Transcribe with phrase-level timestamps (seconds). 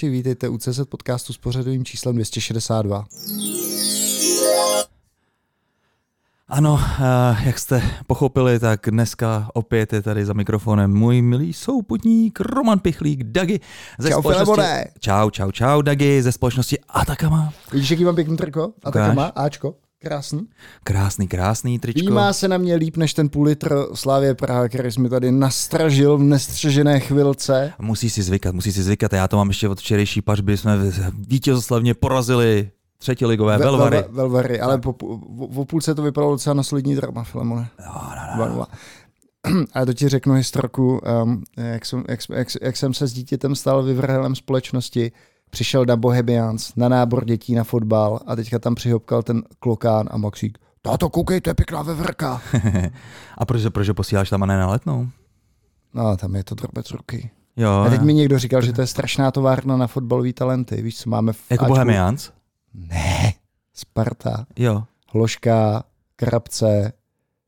[0.00, 3.06] posluchači, vítejte u CZ podcastu s pořadovým číslem 262.
[6.48, 12.40] Ano, eh, jak jste pochopili, tak dneska opět je tady za mikrofonem můj milý souputník
[12.40, 13.60] Roman Pichlík, Dagi.
[13.98, 14.84] Ze čau, Filemone.
[15.00, 17.52] Čau, čau, čau, Dagi, ze společnosti Atakama.
[17.72, 18.72] Vidíš, jaký mám pěkný triko?
[18.84, 19.74] Atakama, Ačko.
[20.02, 20.48] Krásný.
[20.84, 22.00] Krásný, krásný tričko.
[22.00, 26.18] Výmá se na mě líp než ten půl litr Slávě Praha, který jsme tady nastražil
[26.18, 27.72] v nestřežené chvilce.
[27.78, 29.12] Musí si zvykat, musí si zvykat.
[29.12, 30.78] Já to mám ještě od včerejší pařby, jsme
[31.28, 33.96] vítězoslavně porazili třetí ligové Ve, Velvary.
[33.96, 35.18] Vel, velvary, ale po, po,
[35.54, 37.68] po půlce to vypadalo docela na solidní drama, Filemone.
[37.86, 38.66] No, no, no.
[39.74, 43.54] A to ti řeknu historku, um, jak, jsem, jak, jak, jak jsem se s dítětem
[43.54, 45.12] stal vyvrhelem společnosti,
[45.50, 50.16] přišel na Bohemians, na nábor dětí na fotbal a teďka tam přihopkal ten klokán a
[50.16, 52.42] Maxík, táto, koukej, to je pěkná vevrka.
[53.38, 55.08] a proč, proč ho posíláš tam a ne na letnou?
[55.94, 57.30] No, tam je to drobec ruky.
[57.56, 60.82] Jo, a teď mi někdo říkal, že to je strašná továrna na fotbalové talenty.
[60.82, 61.74] Víš, co máme v Jako Ačku?
[61.74, 62.30] Bohemians?
[62.74, 63.32] Ne,
[63.74, 64.46] Sparta.
[64.56, 64.82] Jo.
[65.12, 65.82] Hloška,
[66.16, 66.92] Krabce,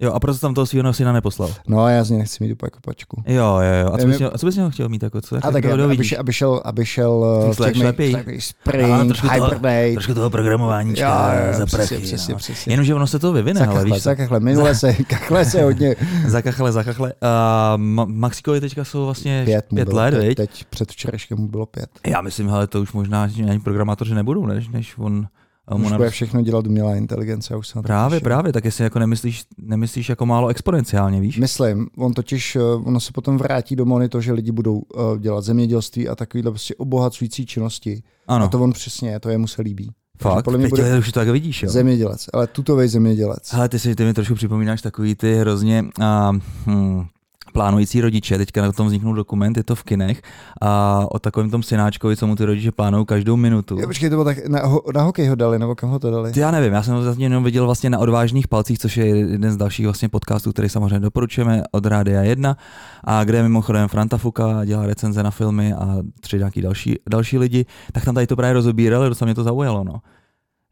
[0.02, 1.50] Jo, a proto tam toho svého syna neposlal.
[1.68, 3.22] No, já z něj nechci mít úplně kopačku.
[3.26, 3.92] Jo, jo, jo.
[3.94, 5.36] A co bys, měl, a co bys měl chtěl mít jako co?
[5.36, 7.24] A tak, aby, aby, aby, šel, aby šel
[7.54, 8.16] Slash lepší.
[8.38, 9.60] Spring, trošku Hibernate.
[9.60, 11.96] Toho, trošku toho programováníčka jo, jo, za prachy.
[11.96, 12.38] Přesně, přesně, no.
[12.38, 12.72] přesně.
[12.72, 15.96] Jenomže ono se to vyvine, za ale víš Za kachle, minule se, kachle se hodně.
[16.26, 17.12] za kachle, za kachle.
[17.12, 21.90] Uh, Maxikovi teďka jsou vlastně pět, pět let, teď, teď před včerejškem mu bylo pět.
[22.06, 25.26] Já myslím, ale to už možná ani programátoři nebudou, než, než on
[25.70, 27.56] už bude všechno dělat umělá inteligence.
[27.56, 31.38] Už se právě, právě, tak jestli jako nemyslíš, nemyslíš jako málo exponenciálně, víš?
[31.38, 35.44] Myslím, on totiž, eh, ono se potom vrátí do to, že lidi budou uh, dělat
[35.44, 38.02] zemědělství a takovýhle prostě obohacující činnosti.
[38.28, 38.44] Ano.
[38.44, 39.90] A to on přesně, to jemu se líbí.
[40.18, 40.44] Fakt?
[40.44, 41.70] Podle mě bude už to tak vidíš, jo?
[41.70, 43.54] Zemědělec, ale tutovej zemědělec.
[43.54, 47.04] Ale ty si ty mi trošku připomínáš takový ty hrozně uh, hm,
[47.52, 50.22] plánující rodiče, teďka na tom vzniknul dokument, je to v kinech,
[50.60, 53.78] a o takovém tom synáčkovi, co mu ty rodiče plánují každou minutu.
[53.80, 54.60] Jo, počkej, to bylo tak, na,
[54.94, 56.32] na hokej ho dali, nebo kam ho to dali?
[56.32, 59.06] Ty já nevím, já jsem ho zatím jenom viděl vlastně na odvážných palcích, což je
[59.06, 62.56] jeden z dalších vlastně podcastů, který samozřejmě doporučujeme od Rádia 1,
[63.04, 67.38] a kde je mimochodem Franta Fuka dělá recenze na filmy a tři nějaký další, další
[67.38, 70.00] lidi, tak tam tady to právě rozobírali, docela mě to zaujalo, no.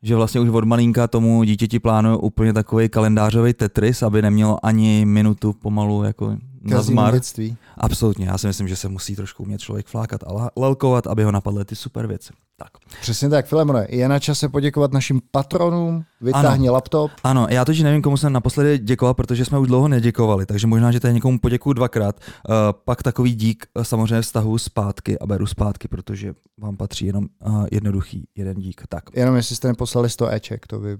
[0.02, 5.04] Že vlastně už od malinka tomu dítěti plánují úplně takový kalendářový Tetris, aby nemělo ani
[5.04, 7.21] minutu pomalu jako na zmar.
[7.78, 11.32] Absolutně, já si myslím, že se musí trošku umět člověk flákat a lelkovat, aby ho
[11.32, 12.32] napadly ty super věci.
[12.56, 12.71] Tak.
[13.00, 16.75] Přesně tak, Filemone, je na čase poděkovat našim patronům, vytáhni ano.
[16.75, 17.10] laptop.
[17.25, 20.93] Ano, já totiž nevím, komu jsem naposledy děkoval, protože jsme už dlouho neděkovali, takže možná,
[20.93, 22.16] že tady někomu poděkuju dvakrát.
[22.48, 22.54] Uh,
[22.84, 27.66] pak takový dík uh, samozřejmě vztahu zpátky a beru zpátky, protože vám patří jenom uh,
[27.72, 28.82] jednoduchý jeden dík.
[28.88, 29.04] Tak.
[29.15, 30.98] Jenom jestli jste neposlali 100 eček, to by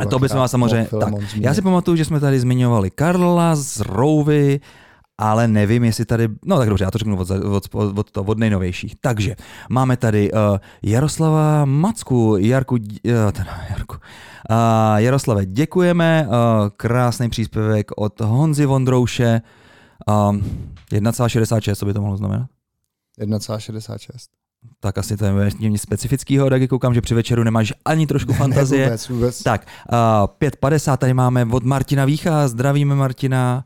[0.00, 0.88] a to bychom vás samozřejmě.
[1.00, 4.60] Tak, já si pamatuju, že jsme tady zmiňovali Karla z Rouvy,
[5.18, 8.38] ale nevím, jestli tady, no tak dobře, já to řeknu od, od, od, od, od
[8.38, 8.94] nejnovějších.
[9.00, 9.36] Takže
[9.70, 10.38] máme tady uh,
[10.82, 12.80] Jaroslava Macku, Jarku, uh,
[13.32, 16.34] teda Jarku, uh, Jaroslave, děkujeme, uh,
[16.76, 19.40] krásný příspěvek od Honzy Vondrouše,
[20.08, 20.36] uh,
[20.92, 22.46] 1,66, co by to mohlo znamenat?
[23.20, 23.98] 1,66.
[24.80, 28.80] Tak asi to je nic specifického, tak koukám, že při večeru nemáš ani trošku fantazie.
[28.80, 29.42] Ne, vůbec, vůbec.
[29.42, 33.64] Tak, uh, 5.50 tady máme od Martina Vícha, zdravíme Martina.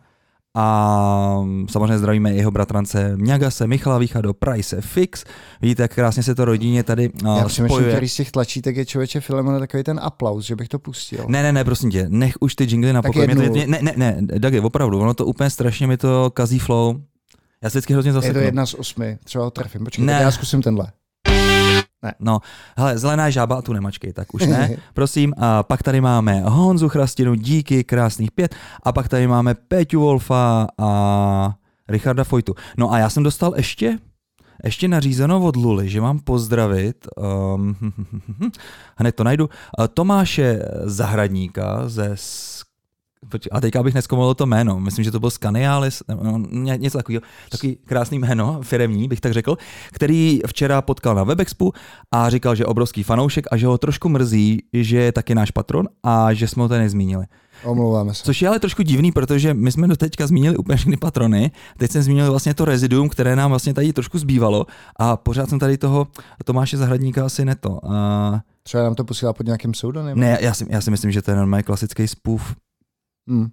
[0.59, 5.25] A samozřejmě zdravíme jeho bratrance Mňagase, Michala Výchado, Price Fix.
[5.63, 8.87] Vidíte, jak krásně se to rodině tady uh, Já přemýšlím, který z těch tlačítek je
[8.87, 11.25] člověče Filemona takový ten aplaus, že bych to pustil.
[11.29, 13.27] Ne, ne, ne, prosím tě, nech už ty jingly na pokoji.
[13.67, 16.97] Ne, ne, ne, Dagi, opravdu, ono to úplně strašně mi to kazí flow.
[17.63, 18.27] Já se vždycky hrozně zase.
[18.27, 19.85] Je to jedna z osmi, třeba ho trefím.
[19.85, 20.13] Počkej, ne.
[20.13, 20.87] já zkusím tenhle.
[22.07, 22.15] Ne.
[22.21, 22.39] No,
[22.79, 25.35] hele, zelená žába, tu nemačkej, tak už ne, prosím.
[25.37, 28.55] A pak tady máme Honzu Chrastinu, díky, krásných pět.
[28.83, 30.91] A pak tady máme Peťu Wolfa a
[31.89, 32.55] Richarda Fojtu.
[32.77, 33.99] No a já jsem dostal ještě
[34.65, 37.07] ještě nařízeno od Luly, že mám pozdravit,
[37.55, 37.77] um,
[38.97, 39.51] hned to najdu,
[39.95, 42.11] Tomáše Zahradníka ze
[43.53, 46.39] a teďka bych neskomoval to jméno, myslím, že to byl Scanialis, no,
[46.77, 49.57] něco takového, takový krásný jméno, firemní bych tak řekl,
[49.93, 51.73] který včera potkal na Webexpu
[52.15, 55.51] a říkal, že je obrovský fanoušek a že ho trošku mrzí, že je taky náš
[55.51, 57.27] patron a že jsme ho tady nezmínili.
[57.65, 58.23] Omlouváme se.
[58.25, 61.91] Což je ale trošku divný, protože my jsme do teďka zmínili úplně všechny patrony, teď
[61.91, 65.79] jsem zmínil vlastně to reziduum, které nám vlastně tady trošku zbývalo a pořád jsem tady
[65.79, 66.07] toho
[66.45, 67.79] Tomáše Zahradníka asi neto.
[67.91, 68.41] A...
[68.63, 70.19] Třeba nám to posílá pod nějakým pseudonymem?
[70.19, 72.55] Ne, já si, já si myslím, že to je normální klasický spoof
[73.29, 73.49] Hmm.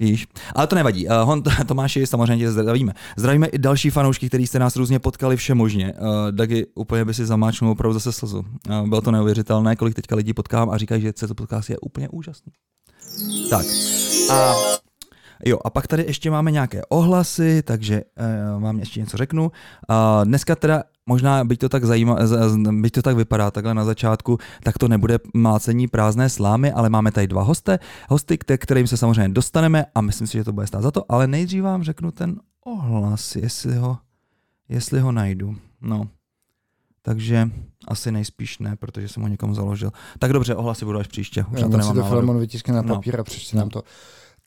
[0.00, 0.26] Víš?
[0.54, 1.06] Ale to nevadí.
[1.06, 2.92] Uh, Hon, Tomáši, samozřejmě zdravíme.
[3.16, 5.92] Zdravíme i další fanoušky, kteří jste nás různě potkali vše možně.
[5.92, 8.38] Uh, Dagi úplně by si zamáčnul opravdu zase slzu.
[8.38, 12.08] Uh, bylo to neuvěřitelné, kolik teďka lidí potkám a říkají, že to podcast je úplně
[12.08, 12.52] úžasný.
[13.50, 13.66] Tak.
[14.32, 14.54] A
[15.44, 18.02] Jo, a pak tady ještě máme nějaké ohlasy, takže
[18.54, 19.42] uh, vám ještě něco řeknu.
[19.42, 22.16] Uh, dneska teda možná, byť to tak zajímá,
[22.70, 27.12] byť to tak vypadá takhle na začátku, tak to nebude mácení prázdné slámy, ale máme
[27.12, 27.72] tady dva hosty,
[28.08, 31.26] hosty, kterým se samozřejmě dostaneme a myslím si, že to bude stát za to, ale
[31.26, 33.98] nejdřív vám řeknu ten ohlas, jestli ho,
[34.68, 35.56] jestli ho najdu.
[35.80, 36.08] No,
[37.02, 37.50] takže
[37.88, 39.90] asi nejspíš ne, protože jsem ho někomu založil.
[40.18, 41.44] Tak dobře, ohlasy budou až příště.
[41.52, 42.94] Už Já na to nemám si to Filemon vytiskne na no.
[42.94, 43.20] papír no.
[43.20, 43.82] a přečte nám to.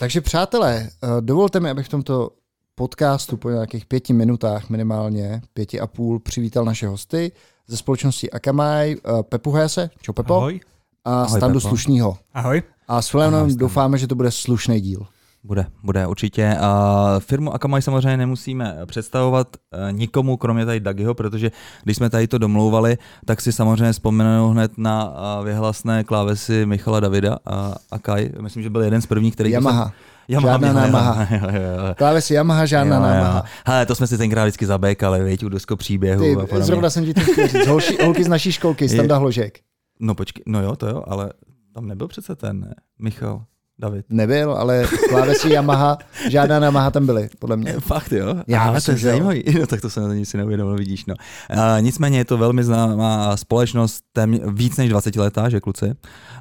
[0.02, 2.30] Takže přátelé, eh, dovolte mi, abych v tomto
[2.76, 7.32] podcastu po nějakých pěti minutách minimálně, pěti a půl, přivítal naše hosty
[7.68, 10.60] ze společnosti Akamai, eh, Pepu Hese, čau Pepo, Ahoj.
[11.06, 11.70] a Ahoj, Standu Pepo.
[11.70, 12.18] Slušnýho.
[12.34, 12.64] Ahoj.
[12.88, 15.06] A s Filemonem doufáme, že to bude slušný díl.
[15.44, 16.56] Bude, bude určitě.
[16.60, 21.52] A firmu Akamai samozřejmě nemusíme představovat eh, nikomu, kromě tady Dagiho, protože
[21.84, 27.00] když jsme tady to domlouvali, tak si samozřejmě vzpomenou hned na eh, vyhlasné klávesy Michala
[27.00, 28.32] Davida a Akai.
[28.42, 29.52] Myslím, že byl jeden z prvních, který...
[29.52, 29.84] Yamaha.
[29.84, 29.94] Jsem...
[30.28, 31.28] Yamaha, žádná Yamaha.
[31.98, 33.44] Klávesy Yamaha, žádná jo, Yamaha.
[33.66, 36.46] Hele, to jsme si tenkrát vždycky zabékali, věď, u dosko příběhu.
[36.46, 37.68] Ty, a zrovna jsem ti to chtěl říct.
[37.68, 39.60] Holši, holky z naší školky, Standa Hložek.
[40.00, 41.34] No počkej, no jo, to jo, ale
[41.74, 42.74] tam nebyl přece ten, ne?
[43.00, 43.44] Michal.
[43.82, 44.06] David.
[44.10, 45.98] Nebyl, ale klávesy Yamaha,
[46.30, 47.74] žádná Yamaha tam byly, podle mě.
[47.80, 48.36] Fakt jo?
[48.48, 49.44] Já ale to je zajímavý.
[49.60, 51.06] No, tak to se na nic neuvědomil, vidíš.
[51.06, 51.16] No.
[51.50, 55.94] A, nicméně je to velmi známá společnost, tém, víc než 20 letá, že kluci,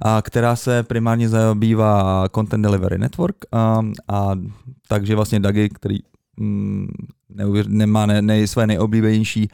[0.03, 4.33] a, která se primárně zabývá Content Delivery Network a, a
[4.89, 5.99] takže vlastně Dagi, který
[6.37, 6.89] mm,
[7.29, 9.51] neuvěř, nemá ne, ne, své nejoblíbenější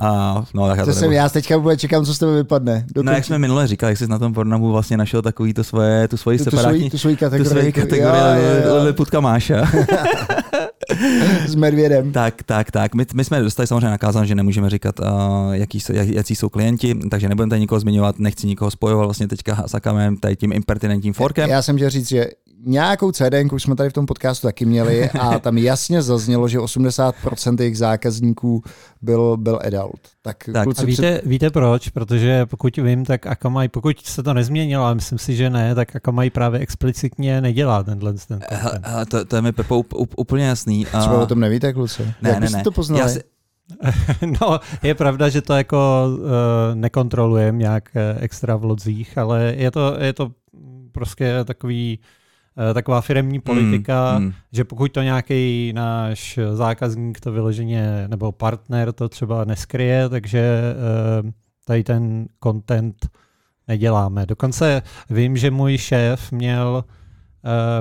[0.00, 2.84] a, no, tak to, to jsem já, teďka vůbec čekám, co z tebe vypadne.
[2.88, 3.06] Dokončí.
[3.06, 6.08] No jak jsme minule říkali, jak jsi na tom Pornhubu vlastně našel takový to svoje,
[6.08, 9.64] tu svoji tu, separátní, tu svoji kategorii, tu svoji kategorii Liputka Máša.
[11.46, 12.12] S medvědem.
[12.12, 12.94] Tak, tak, tak.
[12.94, 15.06] My, my jsme dostali samozřejmě nakázán, že nemůžeme říkat, uh,
[15.52, 19.64] jaký, jak, jaký jsou klienti, takže nebudeme tady nikoho zmiňovat, nechci nikoho spojovat vlastně teďka
[19.66, 21.50] s Akamem, tady tím impertinentním forkem.
[21.50, 22.26] Já jsem chtěl říct, že
[22.64, 26.58] nějakou CD už jsme tady v tom podcastu taky měli a tam jasně zaznělo, že
[26.58, 28.62] 80% jejich zákazníků
[29.02, 30.00] byl, byl adult.
[30.22, 30.68] Tak, tak.
[30.78, 31.26] A víte, před...
[31.26, 31.88] víte proč?
[31.88, 35.96] Protože pokud vím, tak Akamai, pokud se to nezměnilo, ale myslím si, že ne, tak
[35.96, 38.40] Akamai právě explicitně nedělá tenhle ten
[38.82, 39.84] a, to, to je mi Pepo
[40.16, 40.86] úplně jasný.
[40.86, 41.00] A...
[41.00, 42.02] Třeba o tom nevíte, kluci?
[42.22, 42.62] Ne, Jak ne, ne.
[42.62, 43.02] to poznali?
[43.02, 43.20] Já si...
[44.40, 46.20] no, je pravda, že to jako uh,
[46.74, 50.30] nekontrolujeme nějak uh, extra v lodzích, ale je to, je to
[50.92, 52.24] prostě takový Eh,
[52.74, 54.32] taková firemní politika, mm, mm.
[54.52, 61.32] že pokud to nějaký náš zákazník to vyloženě, nebo partner to třeba neskryje, takže eh,
[61.66, 63.08] tady ten content
[63.68, 64.26] neděláme.
[64.26, 66.84] Dokonce vím, že můj šéf měl,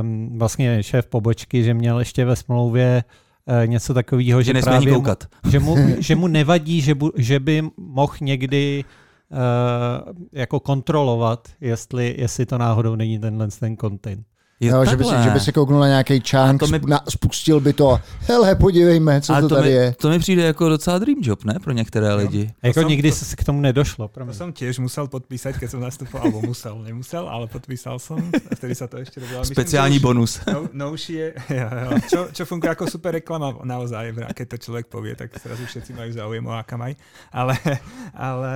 [0.01, 3.03] um, vlastně šéf pobočky, že měl ještě ve smlouvě
[3.45, 5.23] uh, něco takového, že, že právě koukat.
[5.43, 8.83] Mu, že, mu, že mu nevadí, že, bu, že by mohl někdy
[9.31, 14.25] uh, jako kontrolovat, jestli, jestli to náhodou není tenhle ten content.
[14.59, 16.79] Je no, že, by si, že by se kouknul na nějaký čánk, to mi...
[16.87, 19.95] na, spustil by to, hele, podívejme, co to, to tady mi, je.
[20.01, 22.15] To mi přijde jako docela dream job, ne, pro některé no.
[22.15, 22.51] lidi.
[22.63, 24.07] Jako to nikdy se k tomu nedošlo.
[24.07, 28.55] To jsem těž musel podpísat, když jsem nastupoval, alebo musel, nemusel, ale podpísal jsem, a
[28.55, 29.45] vtedy se to ještě robilo.
[29.45, 30.39] Speciální Myslím, bonus.
[30.53, 34.87] No, nouší je, jo, jo, čo, čo funguje jako super reklama naozaj, když to člověk
[34.87, 36.95] pově, tak zrazu všetci mají záujem o Akamai,
[37.31, 37.57] ale,
[38.13, 38.51] ale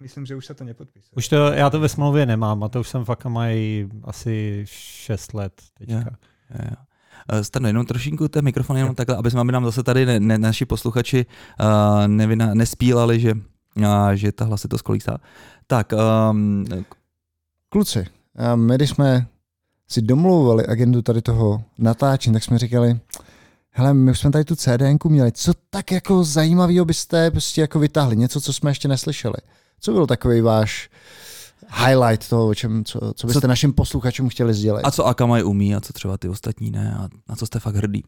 [0.00, 1.10] myslím, že už se to nepodpísal.
[1.16, 5.27] Už to, já to ve smlouvě nemám a to už jsem v Akamai asi 6
[5.30, 5.92] 6 let teďka.
[5.94, 6.06] Yeah.
[6.54, 6.76] Yeah.
[7.32, 10.38] Uh, Stano, jenom trošinku ten mikrofon, jenom takhle, aby jsme nám zase tady ne, ne,
[10.38, 11.26] naši posluchači
[11.60, 13.32] uh, nevina, nespílali, že,
[13.76, 15.18] uh, že ta hlasitost kolísá.
[15.66, 15.92] Tak,
[16.30, 16.64] um,
[17.68, 18.06] kluci,
[18.54, 19.26] my když jsme
[19.88, 23.00] si domlouvali agendu tady toho natáčení, tak jsme říkali,
[23.70, 27.78] hele, my už jsme tady tu CDNku měli, co tak jako zajímavého byste prostě jako
[27.78, 29.36] vytáhli, něco, co jsme ještě neslyšeli.
[29.80, 30.90] Co byl takový váš
[31.70, 34.82] highlight toho, o čem, co, co byste co, našim posluchačům chtěli sdělit.
[34.82, 37.74] A co Akamai umí a co třeba ty ostatní ne a na co jste fakt
[37.74, 38.02] hrdý?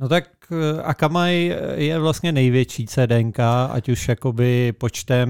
[0.00, 3.38] No tak eh, Akamai je vlastně největší CDNK,
[3.70, 5.28] ať už jakoby počtem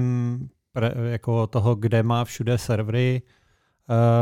[0.73, 3.21] pre, jako toho, kde má všude servery.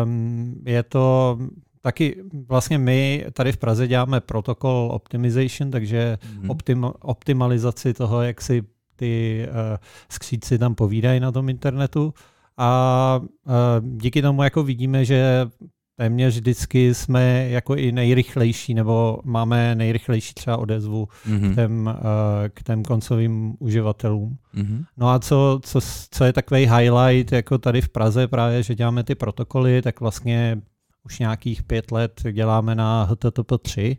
[0.03, 1.37] Um, je to
[1.81, 6.51] taky vlastně my tady v Praze děláme protokol optimization, takže mm-hmm.
[6.51, 8.63] optim, optimalizaci toho, jak si
[8.95, 9.55] ty uh,
[10.09, 12.13] skříci tam povídají na tom internetu.
[12.59, 13.21] A
[13.81, 15.47] díky tomu jako vidíme, že
[15.95, 21.51] téměř vždycky jsme jako i nejrychlejší, nebo máme nejrychlejší třeba odezvu mm-hmm.
[21.51, 21.95] k, těm,
[22.53, 24.37] k těm koncovým uživatelům.
[24.55, 24.85] Mm-hmm.
[24.97, 25.79] No a co, co,
[26.11, 30.61] co je takový highlight jako tady v Praze právě, že děláme ty protokoly, tak vlastně
[31.05, 33.97] už nějakých pět let děláme na HTTP 3.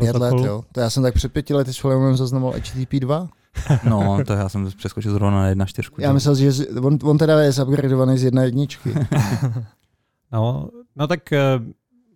[0.00, 0.62] Pět let, jo.
[0.72, 3.28] To já jsem tak před pěti lety s Williamem zaznamoval HTTP 2.
[3.84, 6.00] No, to já jsem přeskočil zrovna na jedna čtyřku.
[6.00, 8.94] Já myslel, že on, on teda je zupgradovaný z jedna jedničky.
[10.32, 11.60] no, no tak eh,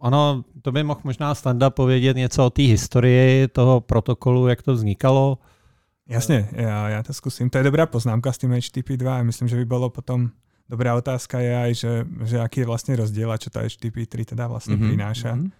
[0.00, 4.72] Ono, to by mohl možná Standa povědět něco o té historii toho protokolu, jak to
[4.72, 5.38] vznikalo.
[6.10, 7.46] Jasne, ja, ja to skúsim.
[7.54, 10.34] To je dobrá poznámka s tým HTTP2 a myslím, že by bolo potom
[10.66, 11.92] dobrá otázka je aj, že,
[12.26, 14.90] že aký je vlastne rozdiel a čo tá HTTP3 teda vlastne mm-hmm.
[14.90, 15.38] prináša.
[15.38, 15.50] Mm-hmm.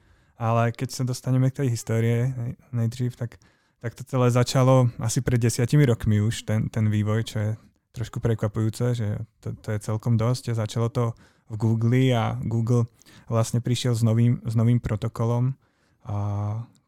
[0.42, 2.34] Ale keď sa dostaneme k tej histórie
[2.72, 3.38] nejdřív, tak,
[3.80, 7.50] tak to celé začalo asi pred desiatimi rokmi už, ten, ten vývoj, čo je
[7.96, 9.08] trošku prekvapujúce, že
[9.40, 10.54] to, to je celkom dosť.
[10.54, 11.16] Začalo to
[11.50, 12.86] v Google a Google
[13.26, 15.58] vlastne prišiel s novým, s novým protokolom,
[16.06, 16.16] a,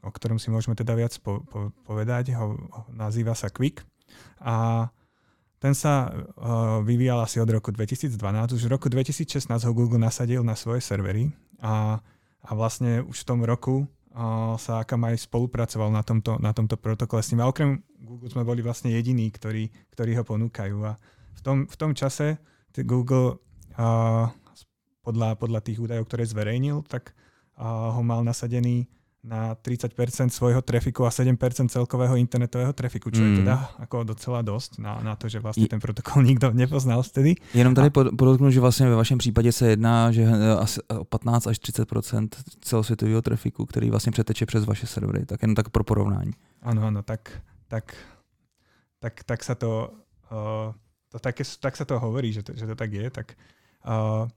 [0.04, 2.36] o ktorom si môžeme teda viac po, po, povedať.
[2.38, 3.82] Ho, ho, nazýva sa Quick.
[4.38, 4.86] A
[5.62, 8.18] ten sa uh, vyvíjal asi od roku 2012.
[8.58, 11.30] Už v roku 2016 ho Google nasadil na svoje servery
[11.62, 12.02] a,
[12.42, 13.86] a vlastne už v tom roku
[14.60, 17.40] sa Akamai spolupracoval na tomto, na tomto protokole s ním.
[17.40, 20.76] A okrem Google sme boli vlastne jediní, ktorí, ktorí ho ponúkajú.
[20.84, 21.00] A
[21.32, 22.36] v tom, v tom čase
[22.84, 23.40] Google
[23.80, 24.28] uh,
[25.02, 27.16] podľa, podľa tých údajov, ktoré zverejnil, tak
[27.62, 28.88] ho mal nasadený
[29.22, 33.26] na 30% svojho trafiku a 7% celkového internetového trafiku, čo mm.
[33.26, 37.34] je teda ako docela dosť na, na to, že vlastně ten protokol nikdo nepoznal vtedy.
[37.54, 37.90] Jenom tady a...
[37.90, 42.28] podotknu, že vlastně ve vašem případě se jedná že eh, asi 15 až 30%
[42.60, 46.32] celosvětového trafiku, který vlastně přeteče přes vaše servery, tak jen tak pro porovnání.
[46.62, 47.94] Ano, ano, tak, tak,
[48.98, 49.90] tak, tak sa to,
[50.30, 50.74] uh,
[51.10, 53.34] to tak, tak sa to hovorí, že to, že to tak je, tak
[53.86, 54.30] uh,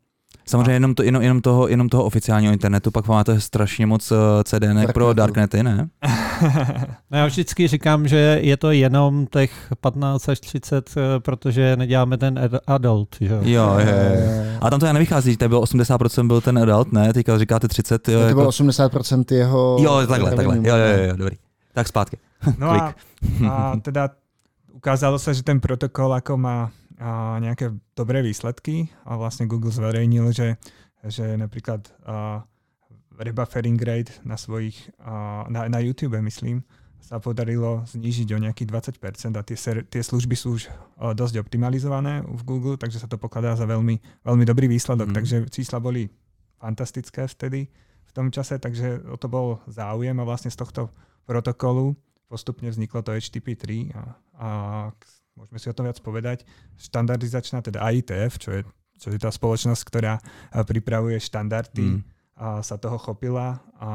[0.45, 4.15] Samozřejmě jenom, to, jenom, jenom, toho, jenom toho oficiálního internetu, pak máte strašně moc eh,
[4.43, 5.89] CDN pro darknety, ne?
[7.11, 12.17] no já vždycky říkám, že je to jenom těch 15 až 30, eh, protože neděláme
[12.17, 13.15] ten adult.
[13.21, 13.33] Že?
[13.41, 14.21] Jo, jo, jo.
[14.61, 17.13] A tam to já nevychází, to bylo 80% byl ten adult, ne?
[17.13, 18.07] Teďka říkáte 30.
[18.07, 18.39] Jo, to jako...
[18.39, 19.77] bylo 80% jeho...
[19.79, 20.57] Jo, takhle, takhle.
[20.57, 21.35] Jo, jo, jo, dobrý.
[21.73, 22.17] Tak zpátky.
[22.57, 22.95] No a,
[23.49, 24.09] a teda
[24.73, 30.31] ukázalo se, že ten protokol ako má a nejaké dobré výsledky a vlastne Google zverejnil,
[30.31, 30.55] že,
[31.03, 32.43] že napríklad a,
[33.15, 36.63] rebuffering rate na svojich, a, na, na YouTube myslím,
[37.05, 41.37] sa podarilo znížiť o nejakých 20% a tie, ser, tie služby sú už o, dosť
[41.37, 45.13] optimalizované v Google, takže sa to pokladá za veľmi, veľmi dobrý výsledok.
[45.13, 45.15] Mm.
[45.21, 46.09] Takže čísla boli
[46.57, 47.69] fantastické vtedy
[48.09, 50.89] v tom čase, takže o to bol záujem a vlastne z tohto
[51.29, 51.93] protokolu
[52.25, 54.01] postupne vzniklo to HTTP3 a,
[54.41, 54.49] a
[55.35, 56.47] môžeme si o tom viac povedať,
[56.79, 58.61] štandardizačná, teda IETF, čo je,
[58.99, 60.19] čo je tá spoločnosť, ktorá
[60.63, 62.01] pripravuje štandardy, mm.
[62.35, 63.89] a sa toho chopila a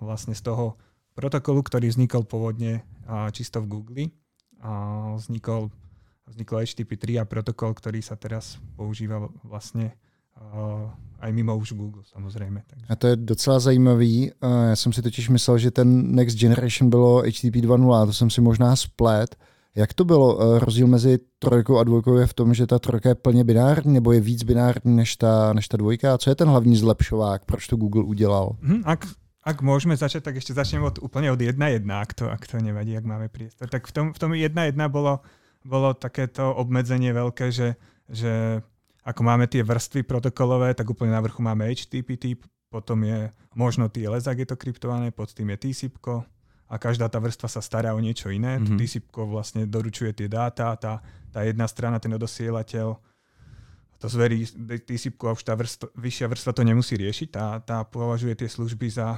[0.00, 0.76] vlastne z toho
[1.14, 4.04] protokolu, ktorý vznikol pôvodne a čisto v Google,
[4.60, 5.68] a vznikol,
[6.26, 9.96] vznikol HTTP 3 a protokol, ktorý sa teraz používa vlastne
[11.20, 12.62] aj mimo už Google samozřejmě.
[12.66, 12.86] Takže.
[12.88, 14.32] A to je docela zajímavý.
[14.42, 18.40] Já jsem si totiž myslel, že ten Next Generation bylo HTTP 2.0, to jsem si
[18.40, 19.36] možná splet.
[19.76, 20.40] Jak to bylo?
[20.40, 23.94] Eh, rozdíl mezi trojkou a dvojkou je v tom, že ta trojka je plně binární,
[23.94, 26.18] nebo je víc binární než ta, než ta dvojka?
[26.18, 27.44] Co je ten hlavní zlepšovák?
[27.44, 28.56] Proč to Google udělal?
[28.62, 29.06] Hmm, ak,
[29.44, 32.96] ak môžeme začať, tak ešte začnem od, úplne od 1.1, ak to, ak to nevadí,
[32.96, 33.68] ak máme priestor.
[33.68, 35.20] Tak v tom, v tom 1.1 bolo,
[35.62, 37.76] bolo takéto obmedzenie veľké, že,
[38.08, 38.64] že
[39.06, 42.40] ako máme tie vrstvy protokolové, tak úplne na vrchu máme HTTP,
[42.72, 45.94] potom je možno TLS, ak je to kryptované, pod tým je TCP,
[46.66, 48.58] a každá tá vrstva sa stará o niečo iné.
[48.58, 48.78] Mm-hmm.
[48.78, 50.98] TCP vlastne doručuje tie dáta, tá,
[51.30, 52.98] tá jedna strana, ten odosielateľ
[53.96, 54.44] to zverí
[54.84, 58.92] TCP a už tá vrstva, vyššia vrstva to nemusí riešiť, tá, tá považuje tie služby
[58.92, 59.16] za,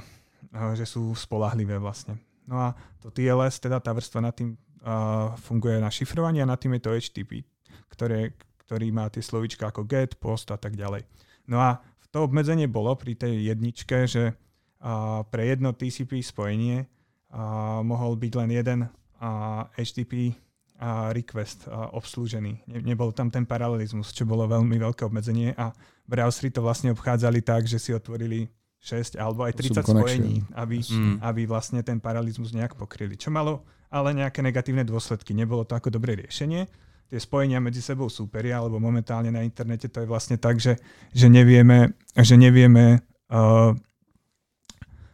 [0.75, 2.15] že sú spolahlivé vlastne.
[2.47, 2.67] No a
[3.03, 6.81] to TLS, teda tá vrstva nad tým uh, funguje na šifrovanie a nad tým je
[6.81, 7.43] to HTTP,
[7.91, 8.33] ktoré,
[8.65, 11.03] ktorý má tie slovička ako GET, POST a tak ďalej.
[11.51, 16.87] No a to obmedzenie bolo pri tej jedničke, že uh, pre jedno TCP spojenie
[17.29, 18.79] a mohol byť len jeden
[19.19, 19.29] a
[19.77, 20.33] HTTP
[20.79, 22.65] a request a obslúžený.
[22.71, 25.75] Ne, nebol tam ten paralelizmus, čo bolo veľmi veľké obmedzenie a
[26.07, 28.47] browsery to vlastne obchádzali tak, že si otvorili
[28.79, 31.19] 6 alebo aj 30 spojení, aby, mm.
[31.19, 33.19] aby vlastne ten paralelizmus nejak pokryli.
[33.19, 35.33] Čo malo ale nejaké negatívne dôsledky.
[35.33, 36.69] Nebolo to ako dobré riešenie.
[37.09, 40.77] Tie spojenia medzi sebou súperia, alebo momentálne na internete to je vlastne tak, že,
[41.09, 43.01] že nevieme, že nevieme
[43.33, 43.73] uh,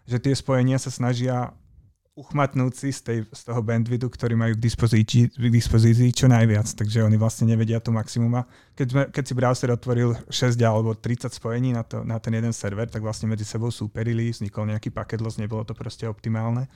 [0.05, 1.55] že tie spojenia sa snažia
[2.15, 6.63] uchmatnúť si z, tej, z toho bandwidthu, ktorý majú k dispozícii, k dispozícii čo najviac,
[6.71, 8.39] takže oni vlastne nevedia to maximum.
[8.71, 12.55] Keď, sme, keď si browser otvoril 6 alebo 30 spojení na, to, na ten jeden
[12.55, 16.71] server, tak vlastne medzi sebou súperili, vznikol nejaký paket loss, nebolo to proste optimálne.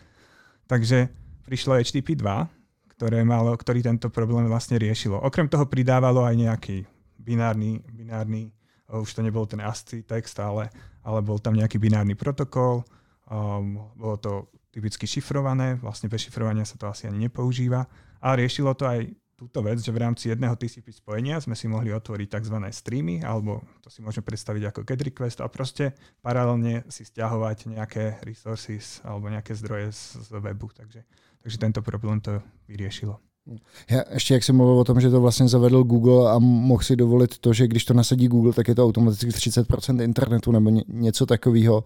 [0.67, 1.07] Takže
[1.47, 5.23] prišlo HTTP 2, ktoré malo, ktorý tento problém vlastne riešilo.
[5.23, 6.77] Okrem toho pridávalo aj nejaký
[7.15, 8.51] binárny, binárny
[8.91, 10.67] už to nebol ten ASCII text, ale,
[10.99, 12.83] ale bol tam nejaký binárny protokol,
[13.31, 14.31] um, bolo to
[14.69, 17.89] typicky šifrované, vlastne bez šifrovania sa to asi ani nepoužíva.
[18.21, 19.09] A riešilo to aj
[19.39, 22.59] túto vec, že v rámci jedného TCP spojenia sme si mohli otvoriť tzv.
[22.75, 28.19] streamy, alebo to si môžeme predstaviť ako get request a proste paralelne si stiahovať nejaké
[28.27, 30.67] resources alebo nejaké zdroje z, z webu.
[30.75, 31.07] Takže,
[31.39, 33.19] takže tento problém to vyriešilo.
[33.89, 36.95] Já ještě jak jsem mluvil o tom, že to vlastně zavedl Google a mohl si
[36.95, 40.83] dovolit to, že když to nasadí Google, tak je to automaticky 30% internetu nebo ně,
[40.87, 41.83] něco takového.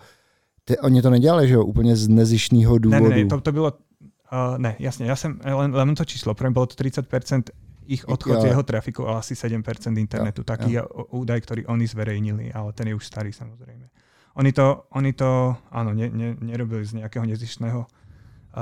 [0.66, 3.10] Ty, oni to nedělali, že jo, úplně z nezišného důvodu.
[3.10, 6.48] Ne, ne, to, to bylo, uh, ne, jasně, já jsem, len, len to číslo, pro
[6.48, 7.44] mě bylo to 30%
[7.86, 10.42] ich odchod z jeho trafiku, ale asi 7% internetu.
[10.42, 10.82] Jo, Taký jo.
[10.82, 13.92] je údaj, ktorý oni zverejnili, ale ten je už starý samozrejme.
[14.34, 17.86] Oni to, oni to áno, ne, ne, nerobili z nejakého nezištného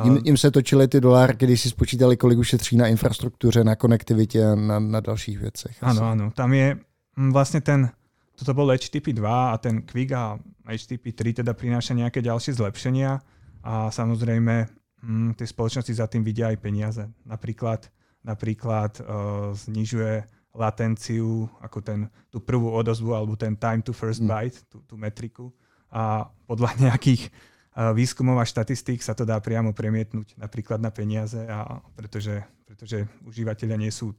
[0.04, 4.46] jim, jim se točily ty dolárky, když si spočítali, kolik ušetří na infrastruktuře, na konektivitě
[4.46, 5.84] a na, na dalších věcech.
[5.84, 6.32] Áno, áno.
[6.32, 6.80] Tam je
[7.18, 7.92] mm, vlastne ten,
[8.40, 10.40] toto bol HTTP 2 a ten Quick a
[10.72, 13.20] HTTP 3 teda prináša nejaké ďalšie zlepšenia
[13.62, 14.68] a samozrejme
[15.04, 17.04] hm, tie spoločnosti za tým vidia aj peniaze.
[17.28, 17.92] Napríklad,
[18.24, 24.28] napríklad uh, znižuje latenciu, ako ten, tú prvú odozvu alebo ten time to first hmm.
[24.28, 25.52] byte, tú, tú metriku
[25.92, 27.32] a podľa nejakých
[27.72, 33.80] výskumov a štatistík sa to dá priamo premietnúť napríklad na peniaze, a pretože, pretože užívateľia
[33.80, 34.12] nie sú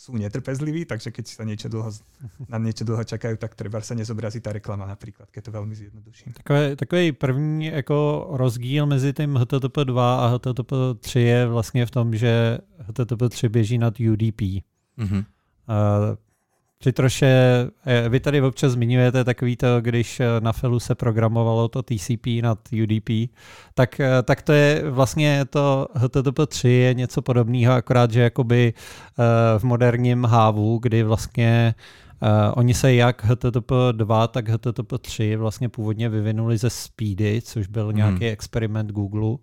[0.00, 1.92] sú netrpezliví, takže keď sa niečo dlho,
[2.48, 6.32] na niečo dlho čakajú, tak treba sa nezobrazí tá reklama napríklad, keď to veľmi zjednoduším.
[6.40, 11.90] Takový, takový první jako rozdíl mezi tím HTTP 2 a HTTP 3 je vlastně v
[11.90, 14.40] tom, že HTTP 3 běží nad UDP.
[14.40, 15.24] Mm-hmm.
[15.68, 16.16] Uh,
[16.80, 17.26] při troše,
[17.86, 22.26] eh, vy tady občas zmiňujete takový to, když eh, na Felu se programovalo to TCP
[22.42, 23.30] nad UDP,
[23.74, 28.74] tak, eh, tak to je vlastně to HTTP3 je něco podobného, akorát, že jakoby
[29.58, 31.74] v moderním hávu, kdy vlastně
[32.22, 37.96] Uh, oni se jak HTTP2, tak HTTP3 vlastně původně vyvinuli ze Speedy, což byl hmm.
[37.96, 39.36] nějaký experiment Google.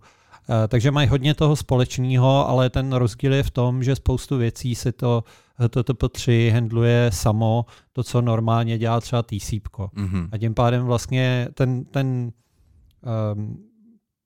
[0.48, 4.74] Uh, takže mají hodně toho společného, ale ten rozdíl je v tom, že spoustu věcí
[4.74, 5.24] si to
[5.60, 9.68] HTTP3 handluje samo to, co normálně dělá třeba TCP.
[9.68, 10.28] Mm-hmm.
[10.32, 12.32] A tím pádem vlastně ten, ten
[13.32, 13.68] um,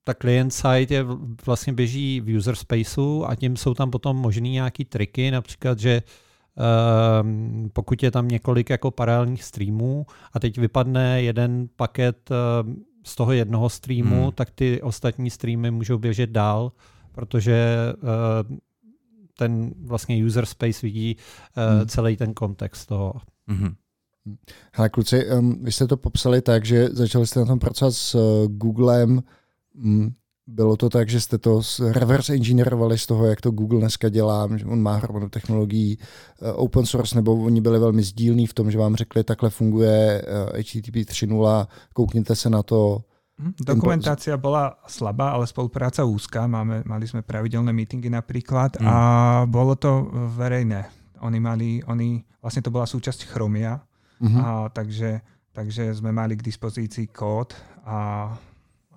[0.04, 1.04] ta client side je
[1.46, 6.02] vlastně běží v user spaceu a tím jsou tam potom možný nějaký triky, například, že
[7.22, 13.14] um, pokud je tam několik jako paralelních streamů a teď vypadne jeden paket um, z
[13.16, 14.32] toho jednoho streamu, hmm.
[14.32, 16.72] tak ty ostatní streamy můžou běžet dál,
[17.12, 18.56] protože uh,
[19.38, 21.88] ten vlastně user space vidí uh, hmm.
[21.88, 23.14] celý ten kontext toho.
[23.46, 23.74] Hmm.
[24.72, 28.14] Hele kluci, um, vy jste to popsali tak, že začali jste na tom pracovat s
[28.14, 29.22] uh, Googlem.
[29.84, 30.14] Um,
[30.46, 34.48] bylo to tak, že jste to reverse engineerovali z toho, jak to Google dneska dělá,
[34.56, 38.70] že on má hromadu technologií uh, open source, nebo oni byli velmi sdílní v tom,
[38.70, 40.24] že vám řekli, takhle funguje
[40.56, 43.00] HTTP 3.0, koukněte se na to,
[43.40, 46.44] Hm, dokumentácia bola slabá, ale spolupráca úzka.
[46.46, 48.86] Máme, mali sme pravidelné meetingy napríklad mm.
[48.86, 48.96] a
[49.48, 50.84] bolo to verejné.
[51.24, 53.82] Oni mali, oni, vlastne to bola súčasť Chromia,
[54.20, 54.42] mm-hmm.
[54.42, 55.22] a takže,
[55.54, 58.30] takže sme mali k dispozícii kód, a,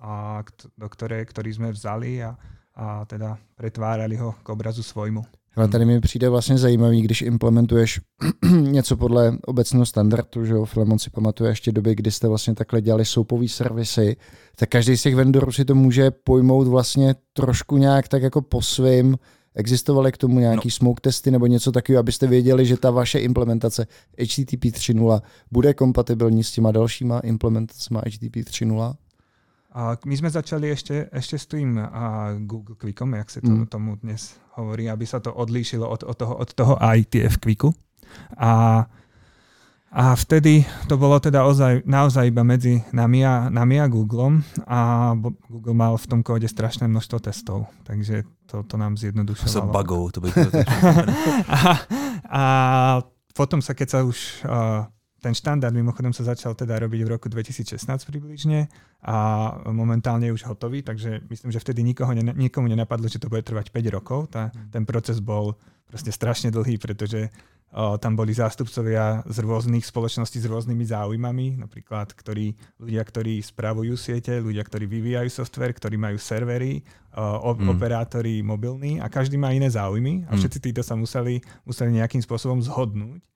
[0.06, 0.44] a,
[0.78, 2.38] do ktoré, ktorý sme vzali a,
[2.78, 5.26] a teda pretvárali ho k obrazu svojmu.
[5.56, 8.00] Ale tady mi přijde vlastně zajímavý, když implementuješ
[8.60, 12.80] něco podle obecného standardu, že jo, Filemon si pamatuje ještě doby, kdy jste vlastně takhle
[12.80, 14.16] dělali soupový servisy,
[14.56, 18.62] tak každý z těch vendorů si to může pojmout vlastně trošku nějak tak jako po
[18.62, 19.16] svým,
[19.58, 20.70] Existovaly k tomu nějaký no.
[20.70, 23.86] smoke testy nebo něco takového, abyste věděli, že ta vaše implementace
[24.20, 25.20] HTTP 3.0
[25.52, 28.94] bude kompatibilní s těma dalšíma implementacemi HTTP 3.0?
[29.76, 33.68] A my sme začali ešte, ešte s tým a Google Quickom, jak sa to, mm.
[33.68, 37.76] tomu dnes hovorí, aby sa to odlíšilo od, od, toho, od toho ITF Quicku.
[38.40, 38.88] A,
[39.92, 45.12] a vtedy to bolo teda ozaj, naozaj iba medzi nami a, nami a Googlem a
[45.52, 49.60] Google mal v tom kóde strašné množstvo testov, takže to, to nám zjednodušovalo.
[49.60, 50.32] Sa bugov, to by
[51.52, 51.60] a,
[52.32, 52.42] a
[53.36, 54.88] potom sa, keď sa už uh,
[55.26, 58.70] ten štandard mimochodom sa začal teda robiť v roku 2016 približne
[59.02, 59.16] a
[59.74, 63.74] momentálne je už hotový, takže myslím, že vtedy nikoho, nikomu nenapadlo, že to bude trvať
[63.74, 64.30] 5 rokov.
[64.30, 64.70] Tá, hmm.
[64.70, 65.58] ten proces bol
[65.90, 67.26] proste strašne dlhý, pretože
[67.74, 73.98] o, tam boli zástupcovia z rôznych spoločností s rôznymi záujmami, napríklad ktorí, ľudia, ktorí spravujú
[73.98, 76.86] siete, ľudia, ktorí vyvíjajú software, ktorí majú servery,
[77.18, 77.66] o, hmm.
[77.74, 80.38] operátori mobilní a každý má iné záujmy a hmm.
[80.38, 83.26] všetci títo sa museli, museli nejakým spôsobom zhodnúť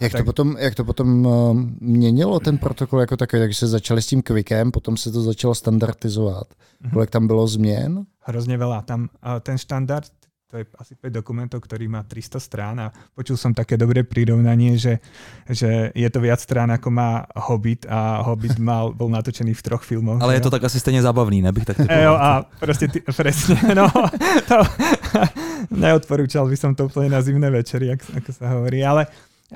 [0.00, 0.20] jak, tak...
[0.20, 4.06] to potom, jak to potom uh, měnilo ten protokol jako takový, takže se začali s
[4.06, 6.46] tím Quickem, potom se to začalo standardizovat.
[6.48, 6.90] Mm-hmm.
[6.92, 8.06] Kolik tam bylo změn?
[8.20, 8.82] Hrozně veľa.
[8.82, 10.12] Tam uh, ten štandard
[10.50, 14.74] to je asi 5 dokumentov, ktorý má 300 strán a počul som také dobré prirovnanie,
[14.74, 14.98] že,
[15.46, 19.86] že je to viac strán ako má Hobbit a Hobbit mal, bol natočený v troch
[19.86, 20.18] filmoch.
[20.18, 22.02] Ale je to tak asi stejně zábavný, nebych tak typoval.
[22.02, 23.86] Jo, a proste ty, presne, no,
[24.50, 24.56] to,
[25.70, 29.06] neodporúčal by som to úplne na zimné večery, ako, ako sa hovorí, ale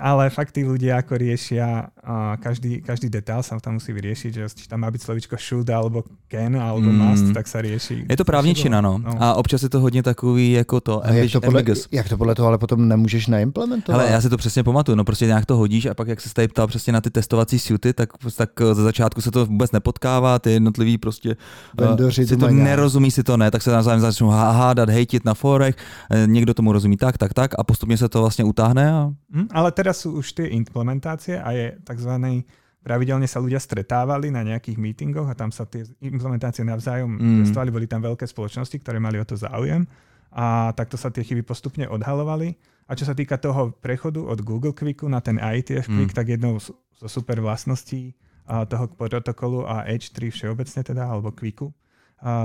[0.01, 4.43] ale fakt tí ľudia ako riešia uh, každý, každý detail sa tam musí vyriešiť, že
[4.51, 6.99] či tam má byť slovičko should alebo can alebo mm.
[6.99, 8.11] must, tak sa rieši.
[8.11, 8.99] Je to právničina, no.
[8.99, 9.15] no.
[9.19, 11.07] A občas je to hodně takový jako to.
[11.07, 14.01] A jak, to podle, jak to podle toho ale potom nemůžeš naimplementovat?
[14.01, 16.35] Ale já si to přesně pamatuju, no prostě nějak to hodíš a pak jak se
[16.35, 20.39] tady ptal přesně na ty testovací suity, tak, tak ze začátku se to vůbec nepotkává,
[20.39, 21.37] ty jednotlivý prostě
[21.79, 25.35] Vendoři uh, si to nerozumí si to ne, tak se navzájem začnou hádat, hejtit na
[25.35, 25.77] forech,
[26.11, 28.93] eh, někdo tomu rozumí tak, tak, tak a postupně se to vlastně utáhne.
[28.93, 29.13] A...
[29.33, 32.13] Mm, ale teraz sú už tie implementácie a je tzv.
[32.81, 37.37] pravidelne sa ľudia stretávali na nejakých meetingoch a tam sa tie implementácie navzájom mm.
[37.45, 39.85] testovali, boli tam veľké spoločnosti, ktoré mali o to záujem
[40.33, 42.57] a takto sa tie chyby postupne odhalovali.
[42.85, 46.19] A čo sa týka toho prechodu od Google Quicku na ten IETF Quick, mm.
[46.19, 48.13] tak jednou zo super vlastností
[48.45, 51.73] toho protokolu a H3 všeobecne teda, alebo Quicku,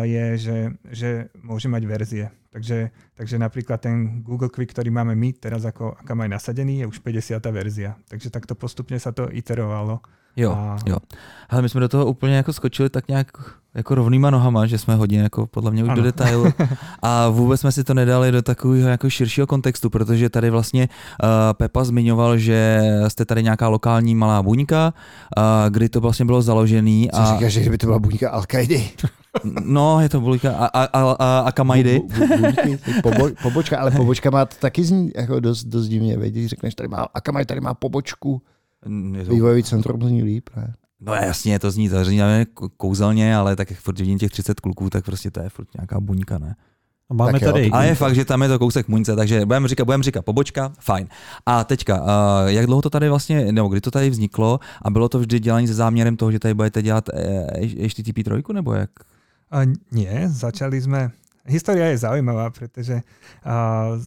[0.04, 0.58] je, že,
[0.92, 2.28] že môže mať verzie.
[2.50, 7.00] Takže, takže napríklad ten Google Quick, ktorý máme my teraz ako Akamai nasadený, je už
[7.00, 7.40] 50.
[7.54, 7.94] verzia.
[8.10, 10.02] Takže takto postupne sa to iterovalo.
[10.36, 10.78] Jo, a...
[10.86, 10.98] jo.
[11.50, 13.28] Ale my jsme do toho úplně jako skočili tak nějak
[13.76, 15.96] jako rovnýma nohama, že jsme hodně jako podle mě už ano.
[15.96, 16.46] do detailu
[17.02, 20.90] a vůbec jsme si to nedali do takového jako širšího kontextu, protože tady vlastně
[21.24, 24.94] uh, Pepa zmiňoval, že jste tady nějaká lokální malá buňka,
[25.38, 27.10] uh, kdy to vlastně bylo založený.
[27.14, 27.36] Co a...
[27.36, 28.44] říkáš, že kdyby to byla buňka al
[29.64, 32.00] No, je to buňka a, a, a, a, a Kamajdy.
[32.00, 36.48] Bu, bu, pobo, pobočka, ale pobočka má to taky zní jako dost, dost divně, když
[36.48, 38.42] řekneš, tady má, Akamai tady má pobočku.
[38.84, 38.90] To...
[39.32, 40.74] Vývojový centrum zní líp, ne?
[41.02, 42.20] No jasně, to zní, to zní
[42.78, 46.00] kouzelně, ale tak jak furt vidím těch 30 kluků, tak prostě to je furt nějaká
[46.00, 46.56] buňka, ne?
[47.10, 47.72] A máme tak tady.
[47.72, 50.74] A je fakt, že tam je to kousek muňce, takže budeme říkat, budeme říkat pobočka,
[50.80, 51.08] fajn.
[51.46, 52.08] A teďka, uh,
[52.48, 55.68] jak dlouho to tady vlastně, nebo kdy to tady vzniklo a bylo to vždy dělané
[55.68, 58.90] se záměrem toho, že tady budete dělat eh, HTTP 3, nebo jak?
[59.50, 61.10] A nie, začali sme,
[61.50, 63.02] história je zaujímavá, pretože
[63.46, 63.98] uh,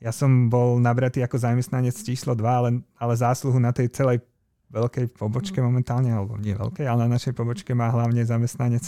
[0.00, 4.24] ja som bol nabratý ako zamestnanec číslo 2, ale, ale zásluhu na tej celej
[4.72, 8.82] veľkej pobočke momentálne, alebo nie veľkej, ale na našej pobočke má hlavne zamestnanec,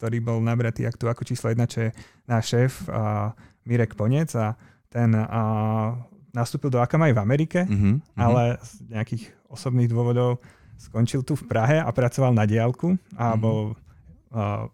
[0.00, 1.90] ktorý bol nabratý tu ako číslo 1, čo je
[2.24, 3.36] náš šéf uh,
[3.68, 4.56] Mirek Ponec a
[4.88, 5.94] ten uh,
[6.32, 8.16] nastúpil do Akamai v Amerike, mm-hmm.
[8.18, 10.40] ale z nejakých osobných dôvodov
[10.80, 13.42] skončil tu v Prahe a pracoval na diálku a mm-hmm.
[13.42, 13.76] bol
[14.32, 14.66] uh,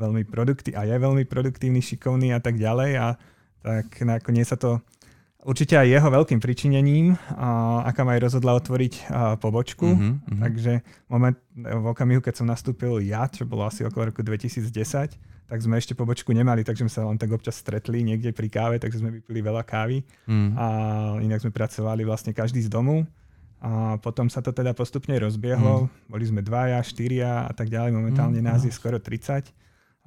[0.00, 3.06] veľmi produktívny a je veľmi produktívny, šikovný a tak ďalej a
[3.60, 4.80] tak nakoniec sa to
[5.44, 7.16] určite aj jeho veľkým pričinením,
[7.84, 9.88] aká aj rozhodla otvoriť pobočku.
[9.88, 10.72] Mm-hmm, Takže
[11.08, 14.68] moment, v okamihu, keď som nastúpil ja, čo bolo asi okolo roku 2010,
[15.50, 18.76] tak sme ešte pobočku nemali, takže sme sa len tak občas stretli niekde pri káve,
[18.78, 20.50] takže sme vypili veľa kávy mm.
[20.54, 20.66] a
[21.18, 23.02] inak sme pracovali vlastne každý z domu.
[23.60, 26.08] A potom sa to teda postupne rozbiehlo, mm.
[26.08, 28.66] boli sme dvaja, štyria a tak ďalej, momentálne mm, nás no.
[28.68, 29.52] je skoro 30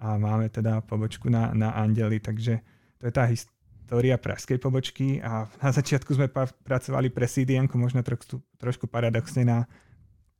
[0.01, 2.65] a máme teda pobočku na, na Andeli, takže
[2.97, 3.53] to je tá hist-
[3.93, 9.45] história pražskej pobočky a na začiatku sme pa- pracovali pre CDN, možno trošku, trošku paradoxne
[9.45, 9.69] na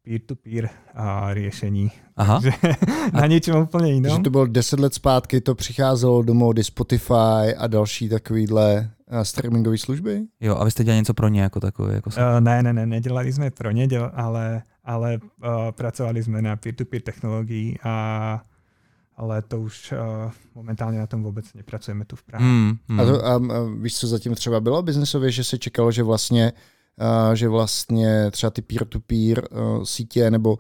[0.04, 1.92] peer-to-peer a riešení.
[2.16, 2.42] Aha.
[2.42, 2.58] Takže
[3.14, 4.18] na něčem úplně jiném.
[4.18, 8.90] Že to bylo 10 let zpátky, to přicházelo do módy Spotify a další takovýhle
[9.24, 10.22] streamingové služby?
[10.40, 11.94] Jo, a vy jste dělali něco pro ně jako takové?
[11.94, 16.42] Jako uh, ne, ne, ne, nedělali jsme pro ně, děl, ale, ale uh, pracovali jsme
[16.42, 18.44] na peer-to-peer technologii a
[19.18, 22.46] ale to už uh, momentálně na tom vůbec nepracujeme tu v Praze.
[22.46, 23.00] Mm, mm.
[23.00, 23.40] A, to, a, a
[23.78, 26.60] víš, co zatím třeba bylo biznesově, že se čekalo, že vlastně, uh,
[27.34, 30.58] že vlastně třeba ty peer-to-peer uh, sítě nebo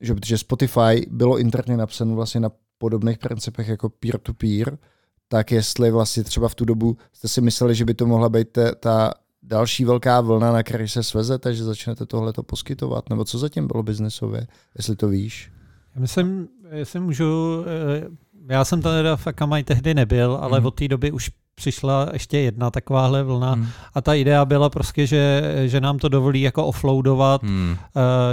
[0.00, 4.78] že protože Spotify bylo interně napsáno vlastně na podobných principech jako peer-to-peer,
[5.28, 8.58] tak jestli vlastně třeba v tu dobu jste si mysleli, že by to mohla být
[8.80, 13.66] ta další velká vlna, na které se svezete, že začnete tohleto poskytovat, nebo co zatím
[13.66, 14.46] bylo biznesově,
[14.78, 15.52] jestli to víš?
[15.94, 18.08] Já myslím, jestli můžu, eh,
[18.48, 20.66] já jsem teda v Akamai tehdy nebyl, ale mm.
[20.66, 23.66] od té doby už přišla ještě jedna takováhle vlna mm.
[23.94, 27.76] a ta idea byla prostě, že, že nám to dovolí jako offloadovat mm.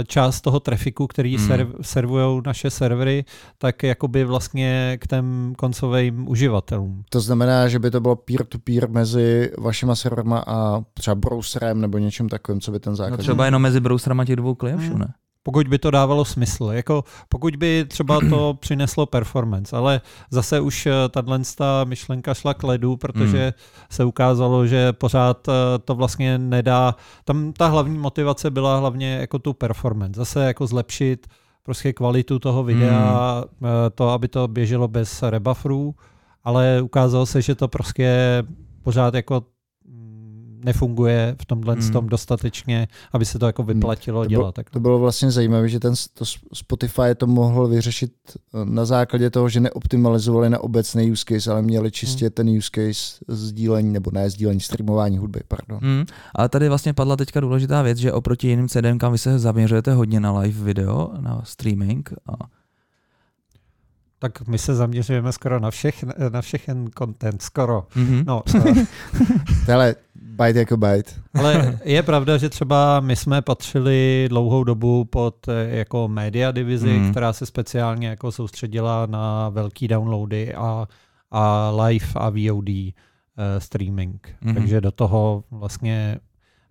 [0.06, 1.46] část toho trafiku, který mm.
[1.46, 3.24] serv, servují naše servery,
[3.58, 7.04] tak jakoby vlastně k těm koncovým uživatelům.
[7.10, 12.28] To znamená, že by to bylo peer-to-peer mezi vašima serverma a třeba browserem nebo něčím
[12.28, 13.16] takovým, co by ten základ...
[13.16, 14.98] No třeba jenom mezi browserem a těch dvou klientů, mm.
[14.98, 15.14] ne?
[15.42, 16.70] Pokud by to dávalo smysl.
[16.72, 20.00] Jako pokud by třeba to přineslo performance, ale
[20.30, 21.40] zase už eh, tahle
[21.84, 23.52] myšlenka šla k ledu, protože mm.
[23.90, 25.52] se ukázalo, že pořád eh,
[25.84, 26.94] to vlastně nedá.
[27.24, 30.18] Tam ta hlavní motivace byla hlavně jako tu performance.
[30.18, 31.26] Zase jako zlepšit
[31.62, 33.68] prostě kvalitu toho videa, mm.
[33.94, 35.94] to, aby to běželo bez rebufferů
[36.44, 38.42] ale ukázalo se, že to prostě
[38.82, 39.42] pořád jako
[40.64, 41.92] nefunguje v tomhle Hmm.
[41.92, 44.54] tom dostatečně, aby se to jako vyplatilo To dělat.
[44.54, 49.30] Tak To bylo vlastně zajímavé, že ten to Spotify to mohl vyřešit eh, na základě
[49.30, 54.10] toho, že neoptimalizovali na obecný use case, ale měli čistě ten use case sdílení, nebo
[54.10, 55.78] ne sdílení, streamování hudby, pardon.
[55.82, 56.04] Hmm.
[56.34, 60.20] A tady vlastně padla teďka důležitá věc, že oproti jiným CDMkám vy se zaměřujete hodně
[60.20, 62.10] na live video, na streaming.
[62.26, 62.32] A
[64.18, 67.86] Tak my se zaměřujeme skoro na, všech, na všechen content, skoro.
[67.96, 68.24] mm-hmm.
[68.26, 68.86] No, eh,
[69.66, 69.94] Hele,
[70.32, 71.12] byte jako byte.
[71.34, 76.98] ale je pravda, že třeba my jsme patřili dlouhou dobu pod eh, jako media divizi,
[76.98, 77.10] Mm.
[77.10, 80.86] která se speciálně jako soustředila na velký downloady a,
[81.30, 82.92] a live a VOD uh,
[83.58, 84.28] streaming.
[84.40, 84.54] Mhm.
[84.54, 86.18] Takže do toho vlastně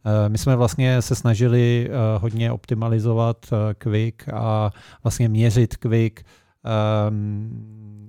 [0.06, 4.72] eh, my jsme vlastně se snažili eh, hodně optimalizovat eh, Quick a
[5.04, 6.26] vlastně měřit Quick
[6.66, 8.08] ehm,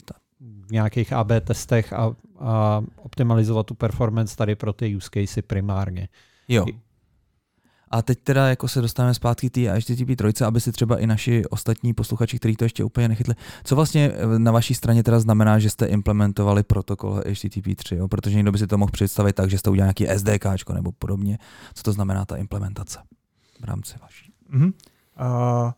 [0.68, 2.12] v nějakých AB testech a,
[2.42, 6.08] a optimalizovat tu performance tady pro ty use casey primárně.
[6.48, 6.66] Jo.
[7.90, 11.06] A teď teda jako se dostáváme zpátky k té HTTP trojce, aby si třeba i
[11.06, 13.34] naši ostatní posluchači, kteří to ještě úplně nechytli.
[13.64, 18.08] Co vlastně na vaší straně teda znamená, že jste implementovali protokol HTTP 3, jo?
[18.08, 21.38] protože někdo by si to mohl představit tak, že jste udělali nějaký SDK nebo podobně.
[21.74, 22.98] Co to znamená ta implementace
[23.60, 24.32] v rámci vaší?
[24.48, 24.72] Mhm.
[25.20, 25.70] Uh,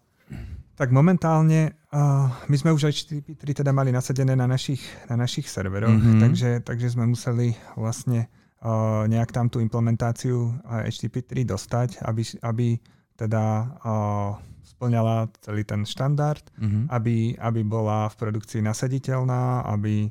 [0.74, 5.90] tak momentálne uh, my sme už HTTP3 teda mali nasadené na našich, na našich serveroch,
[5.90, 6.02] Mhm.
[6.02, 6.20] mm-hmm.
[6.20, 8.26] takže, takže sme museli vlastne
[8.58, 12.66] uh, nejak tam tú implementáciu uh, HTTP3 dostať, aby, aby
[13.14, 13.44] teda
[13.86, 14.30] uh,
[14.66, 16.90] splňala celý ten štandard, Mhm.
[16.90, 20.10] aby, aby bola v produkcii nasaditeľná, aby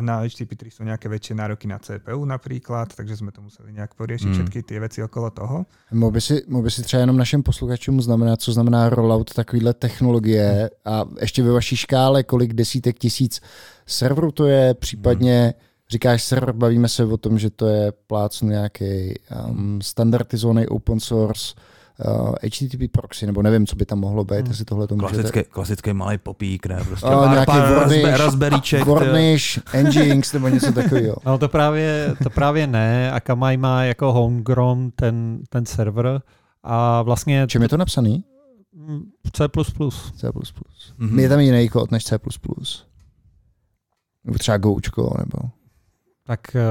[0.00, 4.26] na HTTP3 sú nejaké väčšie nároky na CPU napríklad, takže sme to museli nejak poriešiť,
[4.26, 4.32] Mm.
[4.32, 4.38] mm.
[4.40, 5.66] všetky tie veci okolo toho.
[5.92, 9.74] Mohl by, si, mohl by si třeba jenom našim posluchačům znamenat, co znamená rollout takovýhle
[9.74, 13.40] technologie a ještě ve vaší škále, kolik desítek tisíc
[13.86, 15.54] serverů to je, případně
[15.90, 19.14] říkáš server, bavíme se o tom, že to je plácnu nějaký
[19.48, 21.75] um, standardizovaný open source uh,
[22.42, 24.46] HTTP proxy, nebo nevím, co by tam mohlo být, Hmm.
[24.48, 25.12] jestli tohle to můžete...
[25.22, 26.84] Klasický, klasický malý popík, ne?
[26.88, 28.86] Prostě pár, nějaký Warnish, Raspberryček.
[28.86, 31.16] Warnish, Nginx nebo něco takového.
[31.26, 33.12] No to právě, to právě ne.
[33.12, 36.20] Akamai má jako homegrown ten, ten server
[36.62, 38.24] a vlastně Čím je to napsaný?
[38.72, 39.48] mm, C++.
[40.16, 40.32] C++.
[40.98, 41.18] Mhm.
[41.18, 42.18] Je tam jiný kód než C++.
[44.24, 45.48] Nebo třeba Goučko, nebo...
[46.26, 46.62] Tak eh,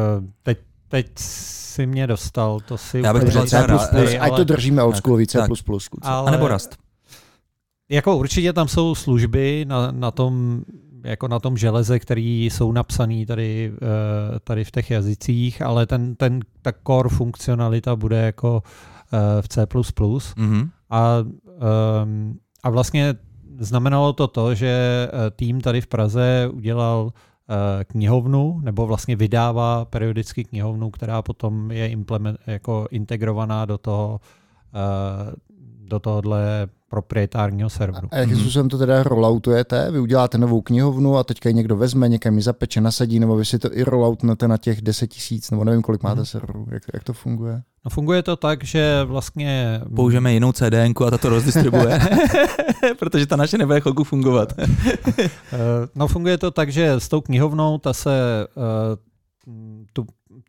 [0.44, 3.58] teď, teď si mě dostal, to si Já bych docela C++,
[3.94, 5.38] nejsem, ať to ale- držíme oldschoolový C++.
[5.38, 5.48] tak.
[5.66, 5.88] kluci.
[6.02, 6.78] ale- A nebo Rust.
[7.90, 10.62] Jako určitě tam jsou služby na, na tom
[11.04, 16.16] jako na tom železe, který jsou napsaný tady, eh, tady v těch jazycích, ale ten,
[16.16, 18.64] ten, ta core funkcionalita bude jako
[19.14, 19.66] eh, v C++.
[20.38, 20.70] Mhm.
[20.90, 21.18] A,
[22.04, 23.16] um, a vlastně
[23.60, 24.68] znamenalo to to, že
[25.08, 27.12] eh, tým tady v Praze udělal
[27.84, 34.20] knihovnu, nebo vlastně vydává periodicky knihovnu, která potom je implement, jako integrovaná do toho
[34.74, 35.36] eh,
[35.88, 38.08] do tohohle proprietárního serveru.
[38.12, 39.92] A jakým způsobem to teda rolloutujete?
[39.92, 43.46] Vy uděláte novou knihovnu a teďka ji někdo vezme, někam ji zapeče, nasadí, nebo vy
[43.46, 46.26] si to i rolloutnete na těch 10 tisíc, nebo nevím, kolik máte Mhm.
[46.26, 46.68] serverů.
[46.72, 47.62] Jak, jak to funguje?
[47.86, 49.82] No funguje to tak, že vlastně...
[49.96, 52.00] Použijeme jinou CDNku a ta to rozdistribuje,
[53.00, 54.54] protože ta naše nebude chvilku fungovat.
[54.60, 55.30] Eh,
[55.96, 58.98] No funguje to tak, že s tou knihovnou ta se eh,
[59.94, 60.06] tu,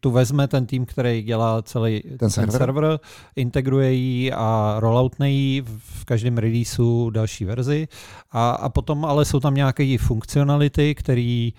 [0.06, 2.58] tu vezme ten tým, který dělá celý ten, ten server?
[2.58, 3.00] server,
[3.36, 7.88] integruje ji a rolloutne ji v každém releaseu další verzi
[8.30, 11.52] a, a potom ale jsou tam nějaké funkcionality, který,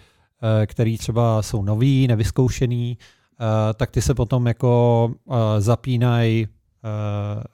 [0.63, 6.47] eh, který třeba jsou nový, nevyzkoušený, eh, tak ty se potom jako eh, zapínají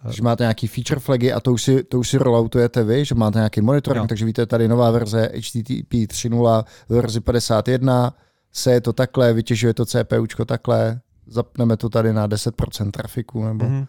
[0.10, 3.16] Že máte nějaký feature flagy a to už si, to už si rolloutujete vy, že
[3.16, 4.08] máte nějaký monitoring, Jo.
[4.08, 8.14] takže víte, tady nová verze HTTP 3.0, verzi 51,
[8.54, 13.66] se je to takhle, vytěžuje to CPUčko takhle, zapneme to tady na 10% trafiku, nebo...
[13.66, 13.86] Mhm.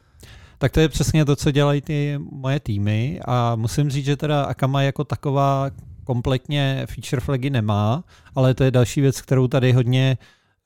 [0.59, 4.43] Tak to je přesně to, co dělají ty moje týmy a musím říct, že teda
[4.43, 5.71] Akama jako taková
[6.05, 10.19] kompletně feature flagy nemá, ale to je další věc, kterou tady hodně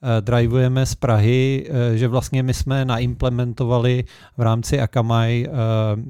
[0.02, 4.04] uh, drivujeme z Prahy, uh, že vlastně my jsme naimplementovali
[4.36, 5.54] v rámci Akamai uh,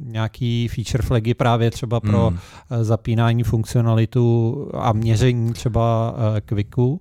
[0.05, 2.39] nějaký feature flagy právě třeba pro Hmm.
[2.85, 7.01] zapínání funkcionalitu a měření třeba Quicku.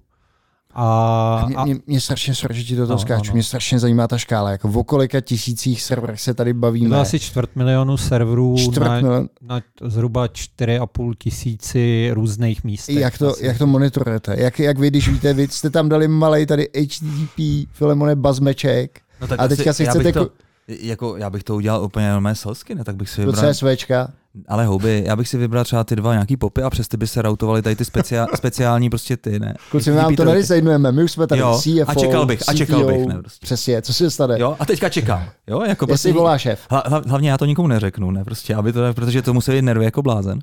[0.79, 3.33] A, Mě, a, mě, mě strašně, sorry, že ti do toho No, skáču, no, no.
[3.33, 6.99] mě strašně zajímá ta škála, jako o kolika tisících serverech se tady je to bavíme.
[6.99, 12.95] asi čtvrt milionu serverů Čtvrt na, milion, na zhruba 4,5 tisíci různých místech.
[12.95, 13.45] jak, to, asi.
[13.45, 14.35] jak to monitorujete?
[14.41, 19.27] Jak, jak vy, když víte, vy jste tam dali malej tady HTTP, Filemone, bazmeček No
[19.27, 20.29] tak a teďka si já chcete bych to,
[20.67, 22.83] jako, já bych to udělal úplně normálně selsky, ne?
[22.83, 24.11] Tak bych si do vybral, CSVčka.
[24.47, 27.07] Ale houby, já bych si vybral třeba ty dva nějaký popy a přes ty by
[27.07, 29.53] se routovaly tady ty speciál, speciální prostě ty, ne?
[29.71, 32.53] Kluci, my vám to nadizajnujeme, my už jsme tady Jo, CFO, a čekal bych, a
[32.53, 33.45] čekal CTO, bych, ne, prostě.
[33.45, 34.39] Přesně, co se stane?
[34.39, 35.29] Jo, a teďka čekám.
[35.47, 36.59] Jo, jako Jestli prostě, volá šéf.
[36.69, 39.61] hla, hla, hlavně já to nikomu neřeknu, ne, prostě, aby to, protože to musí být
[39.61, 40.39] nervy jako blázen.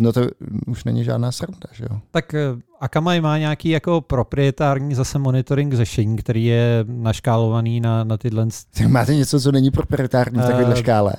[0.00, 0.20] No to
[0.66, 1.98] už není žádná sranda, že jo?
[2.10, 2.40] Tak eh,
[2.80, 8.46] Akamai má nějaký jako proprietární zase monitoring řešení, který je naškálovaný na, na tyhle
[8.78, 11.12] Tak máte něco, co není proprietární v takovéhle Eh, škále?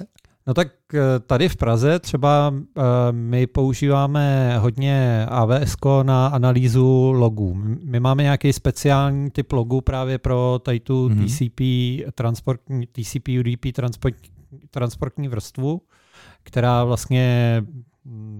[0.47, 7.53] No tak eh, tady v Praze třeba eh, my používáme hodně AWS na analýzu logů.
[7.83, 11.25] My máme nějaký speciální typ logů právě pro tady tu Mhm.
[11.25, 11.61] TCP,
[12.15, 14.15] transportní, TCP UDP transport,
[14.71, 15.81] transportní vrstvu,
[16.43, 17.63] která vlastně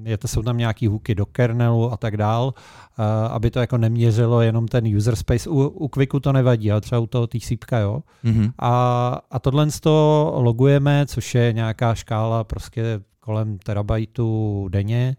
[0.03, 3.77] je to, jsou tam nějaký hooky do kernelu a tak dál, eh, aby to jako
[3.77, 5.49] neměřilo jenom ten user space.
[5.49, 8.03] U, u Quicku to nevadí, ale třeba u toho TCP, jo.
[8.23, 8.51] Mhm.
[8.59, 15.15] A, a tohle to logujeme, což je nějaká škála prostě kolem terabajtu denně.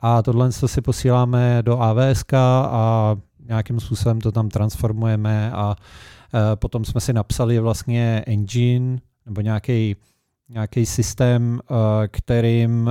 [0.00, 3.16] A tohle to si posíláme do AWS a
[3.48, 5.76] nějakým způsobem to tam transformujeme a
[6.34, 9.96] e, potom jsme si napsali vlastně engine nebo nějaký
[10.48, 11.60] nějaký systém,
[12.04, 12.90] e, kterým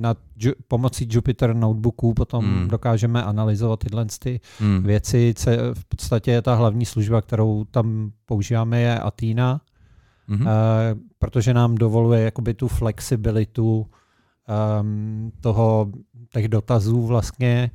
[0.00, 2.68] na Ju- pomocí Jupyter notebooků potom Hmm.
[2.68, 4.82] dokážeme analyzovat tyhle ty Hmm.
[4.82, 5.34] věci.
[5.74, 9.60] V podstatě ta hlavní služba, kterou tam používáme, je Athena,
[10.46, 10.46] eh,
[11.18, 13.86] protože nám dovoluje jakoby tu flexibilitu
[14.80, 15.86] um, toho,
[16.32, 17.70] těch dotazů vlastně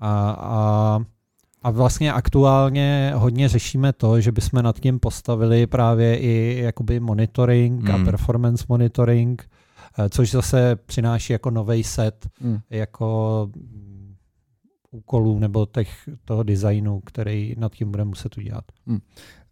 [0.00, 0.98] a, a,
[1.62, 7.90] a vlastně aktuálně hodně řešíme to, že bychom nad tím postavili právě i jakoby monitoring
[7.90, 8.04] a Mm.
[8.04, 9.50] performance monitoring,
[9.98, 12.58] eh, což zase přináší jako nový set Hmm.
[12.70, 13.48] jako
[14.90, 18.64] úkolů nebo těch, toho designu, který nad tím bude muset udělat.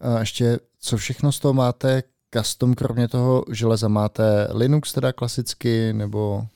[0.00, 2.02] A ještě, co všechno z toho máte
[2.34, 3.88] custom, kromě toho železa?
[3.88, 6.46] Máte Linux teda klasicky, nebo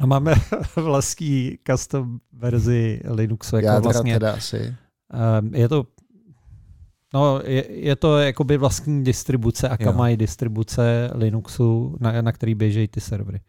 [0.00, 0.34] No máme
[0.76, 4.74] vlastní custom verzi Linuxu, jako jádra vlastně, teda asi?
[5.40, 5.86] um, je to
[7.14, 13.00] No, je, je to jakoby vlastní distribuce, Akamai distribuce Linuxu, na, na který běžejí ty
[13.00, 13.40] servery.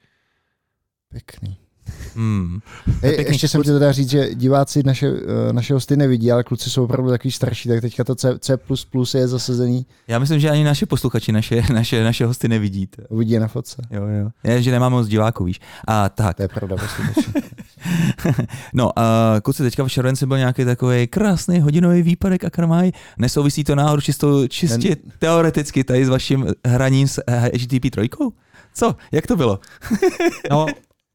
[1.09, 1.57] Pěkný.
[2.15, 2.59] Hmm.
[3.01, 3.33] Hej, pěkný.
[3.33, 6.83] ještě jsem chtěl teda říct, že diváci naše, eh, naše hosty nevidí, ale kluci jsou
[6.83, 8.57] opravdu takový starší, tak teďka to C, C++
[9.17, 13.03] je zasazený, Já myslím, že ani naši posluchači, naše, naše, naše hosty nevidíte.
[13.09, 13.81] uvidí na fotce.
[13.91, 14.29] Jo, jo.
[14.43, 15.59] Je, že nemáme moc diváků, víš.
[15.87, 16.37] A tak.
[16.37, 17.31] To je pravda, posluchači.
[18.73, 22.91] no, a kluci, teďka v červenci byl nějaký takový krásný hodinový výpadek a krmaj.
[23.17, 28.09] Nesouvisí to náhodou čisto, čistě teoreticky tady s vaším hraním s eh, HTTP 3?
[28.73, 28.95] Co?
[29.11, 29.59] Jak to bylo?
[30.51, 30.65] No,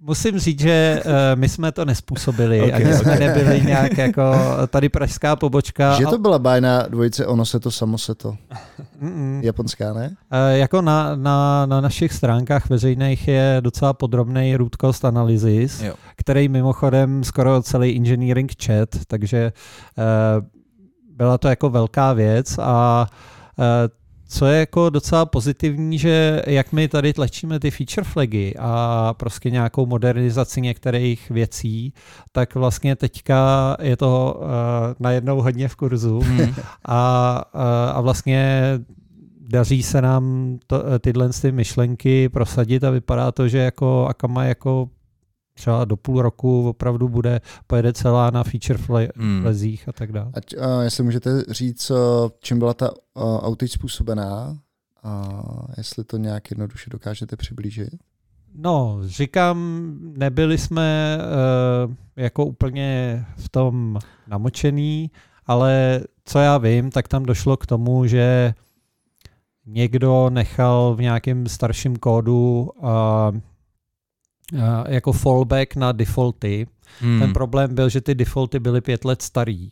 [0.06, 3.18] musím říct, že uh, my jsme to nespůsobili, Ok, okay, ani jsme ok.
[3.20, 4.22] nebyli nějak jako
[4.70, 5.94] tady pražská pobočka.
[5.98, 8.36] že to byla bájná dvojice ono se to, samo se to.
[9.02, 9.40] Mm-mm.
[9.42, 10.16] Japonská, ne?
[10.32, 15.94] Eh, Jako na, na, na našich stránkách veřejných je docela podrobný root cost analysis, Jo.
[16.16, 19.38] který mimochodem skoro celý engineering chat, takže
[19.98, 20.02] eh,
[21.16, 23.06] byla to jako velká věc a
[23.58, 23.88] eh,
[24.28, 29.50] co je jako docela pozitivní, že jak my tady tlačíme ty feature flagy a prostě
[29.50, 31.92] nějakou modernizaci některých věcí,
[32.32, 34.46] tak vlastně teďka je to uh,
[34.98, 36.54] najednou hodně v kurzu Hmm.
[36.84, 38.60] a, a, a vlastně
[39.48, 44.88] daří se nám to, tyhle ty myšlenky prosadit a vypadá to, že jako Akama jako
[45.56, 49.42] třeba do půl roku opravdu bude, pojede celá na feature fle, Hmm.
[49.42, 50.30] flezích a tak dále.
[50.34, 51.92] Ať, a jestli můžete říct,
[52.40, 54.58] čím byla ta uh, outage způsobená
[55.02, 55.32] a
[55.76, 57.88] jestli to nějak jednoduše dokážete přiblížit.
[58.54, 59.58] No, říkám,
[60.00, 61.18] nebyli jsme
[61.86, 65.10] uh, jako úplně v tom namočený,
[65.46, 68.54] ale co já vím, tak tam došlo k tomu, že
[69.66, 72.88] někdo nechal v nějakém starším kódu uh,
[74.88, 76.66] jako fallback na defaulty.
[77.00, 77.20] Hmm.
[77.20, 79.70] Ten problém byl, že ty defaulty byly pět let starý.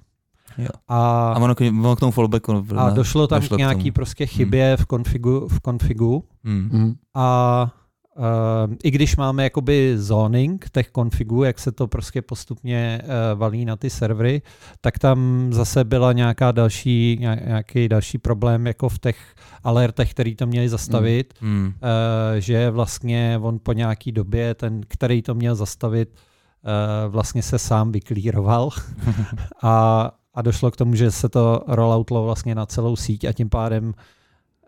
[0.58, 0.68] Jo.
[0.88, 2.66] A, A ono, k- ono k tomu fallbacku.
[2.76, 3.92] a došlo tam došlo k k nějaký tomu.
[3.92, 6.68] prostě chybě v konfigu, v konfigu Hmm.
[6.72, 6.94] Mm.
[7.14, 7.70] a
[8.16, 13.64] uh, i když máme jakoby zoning těch konfigů, jak se to prostě postupně uh, valí
[13.64, 14.42] na ty servery,
[14.80, 19.16] tak tam zase byla nějaká další, nějak- nějaký další problém jako v těch
[19.64, 21.66] alertech, který to měli zastavit, Hmm.
[21.66, 21.72] uh,
[22.38, 27.92] že vlastně on po nějaký době, ten, který to měl zastavit, uh, vlastně se sám
[27.92, 28.70] vyklíroval
[29.62, 33.48] a, a došlo k tomu, že se to rolloutlo vlastně na celou síť a tím
[33.48, 33.94] pádem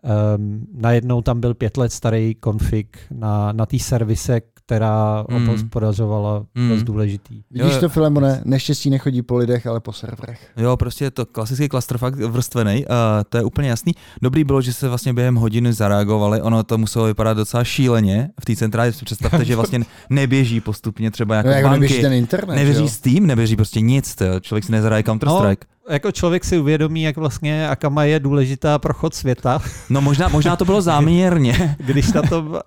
[0.07, 5.35] um, najednou tam byl pět let starý konfig na, na té servise, která Mm.
[5.35, 6.69] obhospodařovala Mm.
[6.69, 7.41] dost důležitý.
[7.51, 10.47] Vidíš Jo, to, Filemone, neštěstí nechodí po lidech, ale po serverech.
[10.57, 12.91] Jo, prostě je to klasický clusterfuck vrstvený, uh,
[13.29, 13.93] to je úplně jasný.
[14.21, 18.29] Dobrý bylo, že se vlastně během hodiny zareagovali, ono to muselo vypadat docela šíleně.
[18.41, 22.01] V té centrále si představte, že vlastně neběží postupně třeba jako, No, jak banky, neběží
[22.01, 22.87] ten internet, neběží jo?
[22.87, 25.65] Steam, neběží prostě nic, to, člověk si nezahraje Counter-Strike.
[25.89, 29.59] Jako člověk si uvědomí, jak vlastně Akama je důležitá pro chod světa,
[29.89, 31.75] No možná, možná to bylo záměrně.
[31.79, 32.61] když na to eh,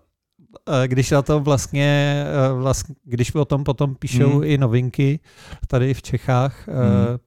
[0.86, 4.44] když na to vlastně, eh, vlastně, když o tom potom píšou Mm.
[4.44, 5.20] i novinky
[5.66, 6.72] tady v Čechách, eh,
[7.12, 7.18] Mm.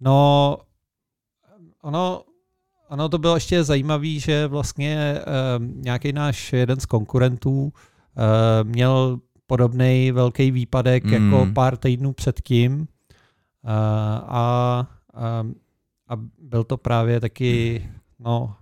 [0.00, 0.58] no
[1.82, 2.22] ono,
[2.88, 5.22] ono to bylo ještě zajímavé, že vlastně eh,
[5.58, 7.72] nějaký náš jeden z konkurentů
[8.16, 11.12] eh, měl podobný velký výpadek Mm.
[11.12, 12.86] jako pár týdnů předtím
[13.64, 15.46] eh, a, a,
[16.08, 17.82] a byl to právě taky,
[18.18, 18.61] no, eh,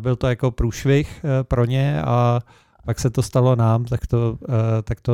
[0.00, 2.40] byl to jako průšvih eh, pro ně a
[2.84, 5.12] pak se to stalo nám, tak to, eh, tak to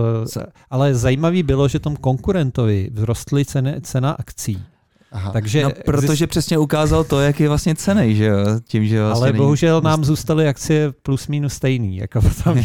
[0.71, 4.65] ale zajímavý bylo, že tom konkurentovi vzrostly ceny, cena akcí.
[5.13, 5.33] Aha.
[5.33, 8.37] Takže No, protože přesně ukázal to, jak je vlastně cenej, že jo,
[8.69, 11.97] tím, že vlastně ale není- bohužel nám zůstaly akcie plus minus stejný.
[11.97, 12.65] Jako potom, Jo,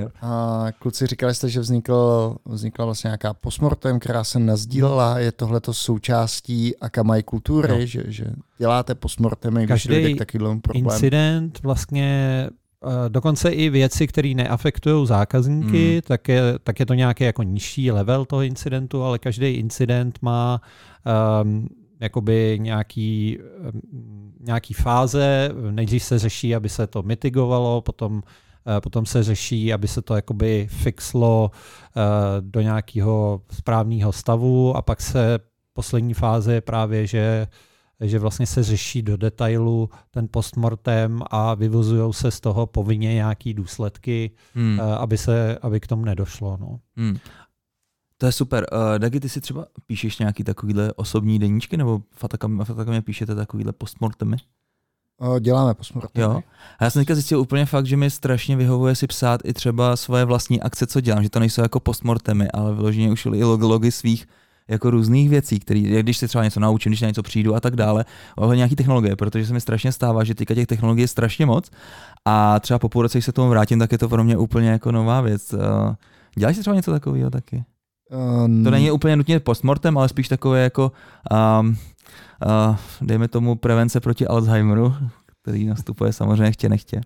[0.00, 0.08] jo.
[0.22, 5.18] A kluci říkali jste, že vznikl, vznikla vlastně nějaká postmortem, která se nazdílela.
[5.18, 7.86] Je tohleto součástí Akamai kultury, No.
[7.86, 8.24] že, že
[8.58, 10.90] děláte postmortemy, když Každý dojde k takovému problému.
[10.90, 12.48] incident vlastně
[13.08, 16.00] dokonce i věci, které neafektují zákazníky, Hmm.
[16.04, 20.60] tak, je, tak je to nějaký jako nižší level toho incidentu, ale každý incident má
[21.42, 21.68] um,
[22.00, 23.38] jakoby nějaký,
[23.72, 28.22] um, nějaký fáze, nejdřív se řeší, aby se to mitigovalo, potom
[28.76, 32.00] eh, Potom se řeší, aby se to jakoby fixlo eh,
[32.40, 35.38] do nějakého správného stavu a pak se
[35.72, 37.46] poslední fáze je právě, že
[38.00, 43.54] že vlastně se řeší do detailu ten postmortem a vyvozují se z toho povinně nějaký
[43.54, 44.80] důsledky, Hmm.
[44.80, 46.56] eh, aby, se, aby k tomu nedošlo.
[46.60, 46.80] No.
[46.96, 47.18] Hmm.
[48.18, 48.66] To je super.
[48.72, 53.72] Uh, Dagi, ty si třeba píšeš nějaký takovýhle osobní deníčky, nebo Fatakam, Fatakamě píšete takovýhle
[53.72, 54.36] postmortemy?
[55.40, 56.22] Děláme postmortemy.
[56.22, 56.42] Jo.
[56.78, 59.96] A já jsem teďka zjistil úplně fakt, že mi strašně vyhovuje si psát i třeba
[59.96, 63.68] svoje vlastní akce, co dělám, že to nejsou jako postmortemy, ale vyloženě už i log-
[63.68, 64.26] logy svých
[64.70, 67.76] jako různých věcí, který, když se třeba něco naučím, když na něco přijdu a tak
[67.76, 68.04] dále,
[68.36, 71.70] ale nějaký technologie, protože se mi strašně stává, že teďka těch technologií je strašně moc
[72.24, 74.68] a třeba po půl roce, když se tomu vrátím, tak je to pro mě úplně
[74.68, 75.52] jako nová věc.
[75.52, 75.60] Uh,
[76.36, 77.64] Děláš si třeba něco takového taky?
[78.44, 80.92] Um, To není úplně nutně postmortem, ale spíš takové jako,
[81.60, 81.76] um,
[82.46, 84.94] uh, dejme tomu, prevence proti Alzheimeru,
[85.42, 87.00] který nastupuje samozřejmě chtě nechtě.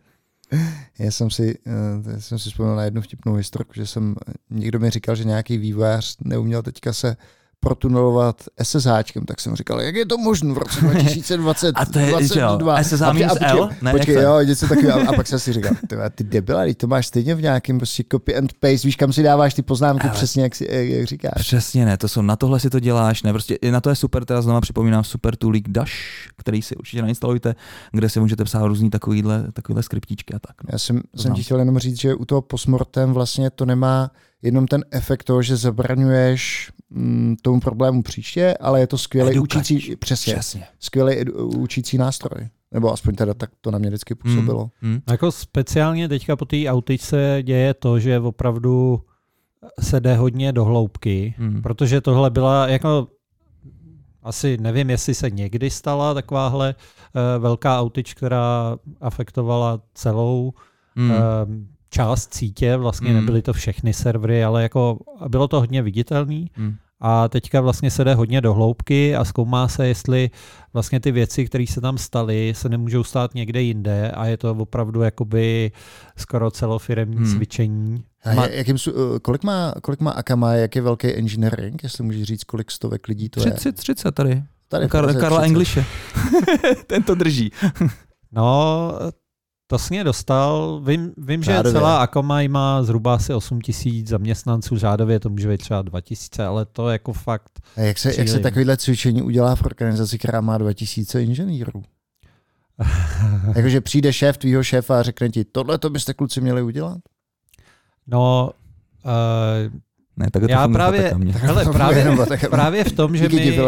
[0.99, 4.15] Já jsem si, uh, já jsem si vzpomněl na jednu vtipnou historku, že jsem,
[4.51, 7.17] někdo mi říkal, že nějaký vývojář neuměl teďka se
[7.65, 12.29] protunelovat SSHčkem, tak jsem říkal, jak je to možné v roce 2020, A to je,
[12.29, 12.83] že jo, 22.
[12.83, 13.71] SSH minus L?
[13.83, 14.31] Ne, Počkej, jak to?
[14.31, 15.01] jo, něco takového.
[15.01, 17.79] A, a pak jsem si říkal, ty, ty debila, teď to máš stejně v nějakém
[17.79, 20.87] prostě copy and paste, víš, kam si dáváš ty poznámky Ale- přesně, jak, si, jak,
[20.89, 21.33] jak říkáš.
[21.39, 24.25] Přesně ne, to jsou, na tohle si to děláš, ne, prostě na to je super,
[24.25, 25.93] teda znova připomínám super toolík Dash,
[26.37, 27.55] který si určitě nainstalujte,
[27.93, 30.63] kde si můžete psát různý takovýhle, takovýhle skriptíčky a tak.
[30.65, 30.69] No.
[30.73, 34.11] Já jsem, jsem ti chtěl jenom říct, že u toho postmortem vlastně to nemá
[34.45, 39.97] jenom ten efekt toho, že zabraňuješ mm, tomu problému příště, ale je to skvělý učící,
[39.97, 40.65] přesně, Přesně.
[40.81, 42.49] skvělý edu- učící nástroj.
[42.73, 44.71] Nebo aspoň teda tak to na mě vždycky působilo.
[44.81, 45.01] Hmm.
[45.11, 49.01] Jako speciálně teďka po té autičce děje to, že opravdu
[49.81, 51.63] se jde hodně do hloubky, Hmm.
[51.63, 53.09] protože tohle byla jako
[54.23, 60.53] asi nevím, jestli se někdy stala takováhle uh, velká autič, která afektovala celou
[60.97, 61.11] Hmm.
[61.11, 61.17] uh,
[61.95, 63.17] část sítě, vlastně Mm.
[63.17, 66.75] nebyly to všechny servery, ale jako bylo to hodně viditelný Hmm.
[67.01, 70.31] a teďka vlastně se jde hodně do hloubky a zkoumá se, jestli
[70.73, 74.51] vlastně ty věci, které se tam staly, se nemůžou stát někde jinde a je to
[74.51, 75.73] opravdu jakoby
[76.17, 77.27] skoro celofiremní Hmm.
[77.37, 78.05] cvičení.
[78.25, 82.05] A je- jakým, su- eh, kolik, má, kolik má Akamai, jak je velký engineering, jestli
[82.05, 83.51] můžeš říct, kolik stovek lidí to je?
[83.51, 84.43] 30, 30 tady.
[84.69, 85.47] Tady Kar- Karla 30.
[85.47, 85.85] Englishe.
[86.87, 87.51] Ten to drží.
[88.33, 88.93] No,
[89.67, 90.81] to jsi mě dostal.
[90.85, 91.73] Vím, vím že Řádově.
[91.81, 96.65] celá Akamai má zhruba asi 8 tisíc zaměstnanců, řádově to může být třeba 2000, ale
[96.65, 97.61] to jako fakt.
[97.77, 101.83] A jak se, jak se takovýhle cvičení udělá v organizaci, která má 2000 inženýrů?
[103.57, 106.99] Jakože přijde šéf tvýho šéfa a řekne ti, tohle to byste kluci měli udělat?
[108.07, 108.51] No,
[109.05, 109.81] uh,
[110.17, 111.33] Ne, tak to Já funguje právě, tak mě.
[111.33, 112.17] hele, To právě,
[112.51, 113.59] právě v tom, že my,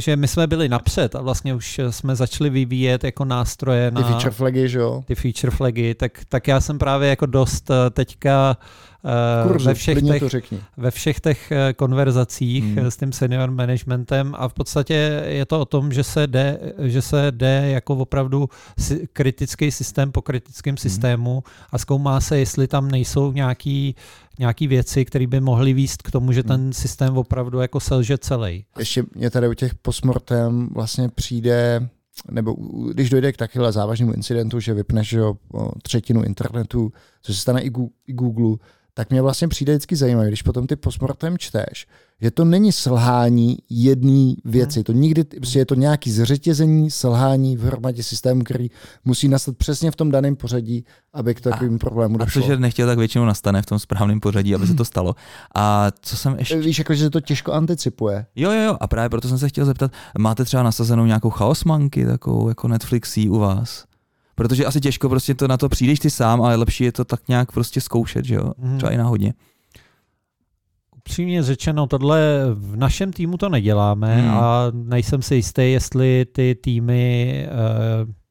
[0.00, 4.02] že my jsme byli napřed a vlastně už jsme začali vyvíjet jako nástroje Ty na
[4.02, 5.02] feature flagy, že jo?
[5.06, 8.56] ty feature flagy, tak, tak já jsem právě jako dost eh, teďka
[9.04, 10.28] eh, Kurzu, ve všech těch to
[10.76, 12.76] ve všech těch eh, konverzacích Hmm.
[12.76, 12.90] hmm.
[12.90, 17.02] s tím senior managementem a v podstatě je to o tom, že se jde, že
[17.02, 18.48] se jde jako opravdu
[19.12, 23.94] kritický systém po kritickém systému a zkoumá se, jestli tam nejsou nějaký,
[24.38, 28.64] nějaký věci, které by mohly výst k tomu, že ten systém opravdu jako selže celý.
[28.78, 31.88] Ještě mě tady u těch postmortem vlastně přijde,
[32.30, 32.56] nebo
[32.92, 35.34] když dojde k takovéhle závažnému incidentu, že vypneš jo,
[35.82, 37.70] třetinu internetu, což se stane i
[38.06, 38.56] Google,
[38.98, 41.86] tak mě vlastně přijde vždycky zajímavé, když potom ty postmortem čteš,
[42.20, 44.82] že to není selhání jedné věci.
[44.82, 48.70] To nikdy, prostě je to nějaký zřetězení, selhání v hromadě systému, který
[49.04, 52.42] musí nastat přesně v tom daném pořadí, aby k takovým problémům A došlo.
[52.42, 55.14] což je nechtěl, tak většinou nastane v tom správném pořadí, aby se to stalo.
[55.54, 56.60] A co jsem ještě...
[56.60, 58.26] Víš, jako, že se to těžko anticipuje.
[58.36, 62.04] Jo, jo, jo, a právě proto jsem se chtěl zeptat, máte třeba nasazenou nějakou chaosmanky,
[62.04, 63.87] takovou jako Netflixí u vás?
[64.38, 67.20] Protože asi těžko prostě to na to přijdeš ty sám, ale lepší je to tak
[67.28, 68.52] nějak prostě zkoušet, že jo?
[68.58, 68.76] Mhm.
[68.76, 69.34] Třeba i náhodně.
[70.96, 72.20] Upřímně řečeno, tohle
[72.54, 74.30] v našem týmu to neděláme Hmm.
[74.30, 77.50] a nejsem si jistý, jestli ty týmy, eh,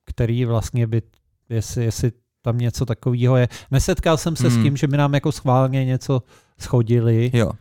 [0.06, 1.02] který vlastně by,
[1.50, 3.48] jestli, jestli tam něco takového je.
[3.72, 4.64] Nesetkal jsem se s Hmm.
[4.64, 6.22] tím, že by nám jako schválně něco
[6.60, 7.32] schodili.
[7.34, 7.52] Jo.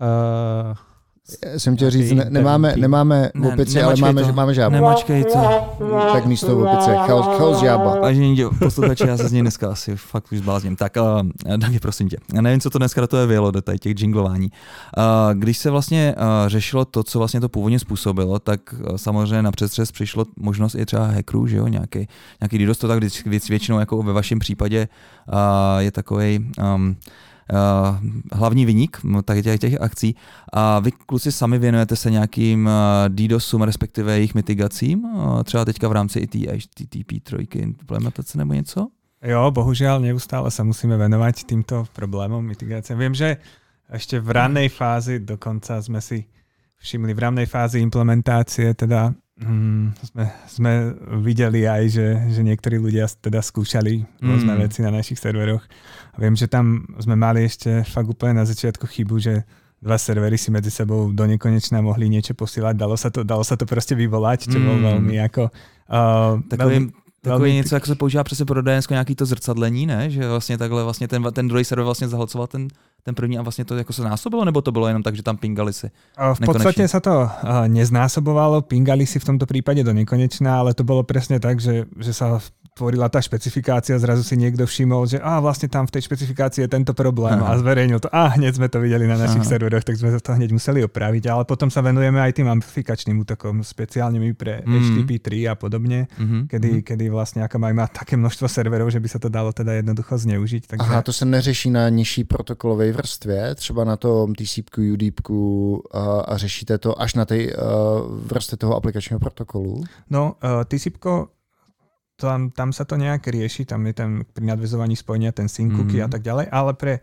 [0.00, 0.74] Eh,
[1.52, 4.32] Já jsem chtěl říct, ne, nemáme, nemáme Ne, opici, ale máme, to.
[4.32, 4.72] máme žábu.
[4.72, 5.38] Nemačkej to.
[6.12, 8.00] Tak místo opice, chaos, chaos žába.
[8.00, 10.76] Vážení posluchači, já se z něj dneska asi fakt už zblázním.
[10.76, 12.16] Tak, uh, Dagi, prosím tě.
[12.34, 14.50] Já nevím, co to dneska do toho vělo, do tady těch jinglování.
[14.50, 15.02] Uh,
[15.34, 19.52] když se vlastně uh, řešilo to, co vlastně to původně způsobilo, tak uh, samozřejmě na
[19.52, 22.08] přestřes přišlo možnost i třeba hackerů, že jo, nějaký,
[22.40, 22.98] nějaký DDoS, to tak
[23.48, 24.88] většinou jako ve vašem případě
[25.32, 25.38] uh,
[25.78, 26.94] je takový um, Uh,
[28.32, 30.16] hlavní vyník tak těch, těch akcí.
[30.52, 32.72] A vy kluci sami věnujete se nějakým uh,
[33.08, 38.88] DDoSům, respektive jejich mitigacím, uh, třeba teďka v rámci i té HTTP3 implementace nebo něco?
[39.24, 42.92] Jo, bohužiaľ neustále sa musíme venovať týmto problémom mitigácie.
[42.92, 43.40] Viem, že
[43.88, 46.28] ešte v rannej fázi dokonca sme si
[46.76, 50.72] všimli v rannej fázi implementácie, teda mm, sme, sme
[51.24, 54.60] videli aj, že, že niektorí ľudia teda skúšali rôzne Mm.
[54.60, 55.64] veci na našich serveroch.
[56.14, 59.42] A viem, že tam sme mali ešte fakt úplne na začiatku chybu, že
[59.82, 62.78] dva servery si medzi sebou do nekonečna mohli niečo posílať.
[62.78, 64.80] Dalo sa to, dalo sa to proste vyvolať, čo Mm.
[64.80, 65.42] veľmi ako...
[65.84, 66.88] Uh, Takový,
[67.20, 70.10] takový velmi- něco, jako se používá přesně pro DNS, nějaký to zrcadlení, ne?
[70.10, 72.68] Že vlastně takhle vlastně ten, ten druhý server vlastně zahlcoval ten,
[73.02, 75.36] ten první a vlastně to jako se násobilo, nebo to bylo jenom tak, že tam
[75.36, 75.90] pingali si?
[76.16, 77.28] A V podstate sa to
[77.68, 82.12] neznásobovalo, pingali si v tomto prípade do nekonečná, ale to bolo presne tak, že, že
[82.16, 82.40] sa
[82.74, 86.70] tvorila tá špecifikácia, zrazu si niekto všimol, že a vlastne tam v tej špecifikácii je
[86.74, 87.54] tento problém Aha.
[87.54, 88.10] a zverejnil to.
[88.10, 89.50] A hneď sme to videli na našich Aha.
[89.54, 93.62] serveroch, tak sme to hneď museli opraviť, ale potom sa venujeme aj tým amplifikačným útokom,
[93.62, 94.74] speciálne my pre Mm.
[94.74, 96.50] HTTP3 a podobne, Mhm.
[96.50, 96.82] kedy, mhm.
[96.82, 100.66] kedy vlastne Akamai má také množstvo serverov, že by sa to dalo teda jednoducho zneužiť.
[100.66, 100.86] Takže...
[100.90, 105.20] Aha, to se neřeší na nižší protokolové vrstvě, třeba na tom TCP, UDP
[105.92, 107.60] a, a řešíte to až na ty uh,
[108.26, 109.84] vrstvy toho aplikačního protokolu?
[110.10, 110.98] No, uh, TCP
[112.14, 115.98] tam, tam sa to nejak rieši, tam je ten pri nadvezovaní spojenia ten sync cookie
[115.98, 116.06] Mhm.
[116.06, 116.94] a tak ďalej, ale pre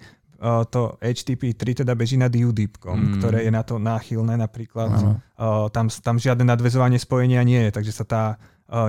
[0.42, 3.20] uh, to HTTP3 teda beží nad UDP, Mhm.
[3.20, 4.90] ktoré je na to náchylné napríklad.
[5.38, 8.24] Uh, tam, tam žiadne nadvezovanie spojenia nie je, takže sa tá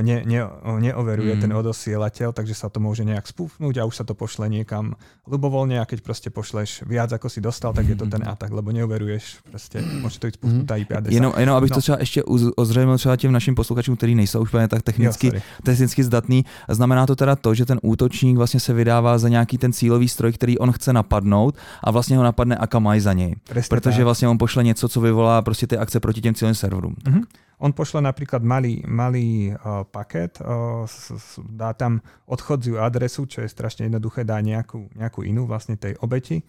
[0.03, 1.41] ne, ne, uh, neoveruje Mhm.
[1.43, 4.95] ten odosielateľ, takže sa to môže nejak spúfnúť a už sa to pošle niekam
[5.27, 8.71] ľubovoľne a keď proste pošleš viac ako si dostal, tak je to ten atak, lebo
[8.71, 11.15] neoveruješ proste, môže to byť spúšnutá IP adresa.
[11.15, 11.75] Jenom, jenom abych No.
[11.75, 12.23] to třeba ještě
[12.57, 15.43] ozřejmil třeba těm našim posluchačům, kteří nejsou úplně tak technicky, Jo, sorry.
[15.63, 16.45] technicky zdatný.
[16.69, 20.33] Znamená to teda to, že ten útočník vlastně se vydává za nějaký ten cílový stroj,
[20.33, 23.35] který on chce napadnout a vlastně ho napadne Akamai za něj.
[23.49, 24.05] Presne Protože tak.
[24.05, 26.95] vlastně on pošle něco, co vyvolá prostě ty akce proti těm cílovým serverům.
[27.09, 27.21] Mhm.
[27.63, 33.47] On pošle napríklad malý, malý uh, paket, uh, s, s, dá tam odchodziu adresu, čo
[33.47, 36.43] je strašne jednoduché, dá nejakú, nejakú inú vlastne tej obeti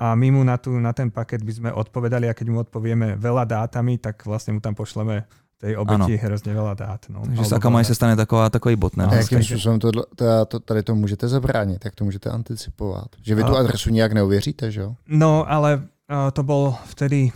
[0.00, 3.20] a my mu na, tú, na ten paket by sme odpovedali a keď mu odpovieme
[3.20, 5.28] veľa dátami, tak vlastne mu tam pošleme
[5.60, 6.24] tej obeti ano.
[6.24, 7.00] hrozne veľa dát.
[7.12, 9.06] No, Takže z Akamai veľa se stane taková, takový A botnet.
[9.12, 11.84] No, jakým způsobem to, to, to, tady to můžete zabránit?
[11.84, 13.06] Jak to můžete anticipovat?
[13.22, 14.94] Že vy tu A- adresu nijak neuvěříte, že jo?
[15.08, 17.28] No, ale uh, to bol vtedy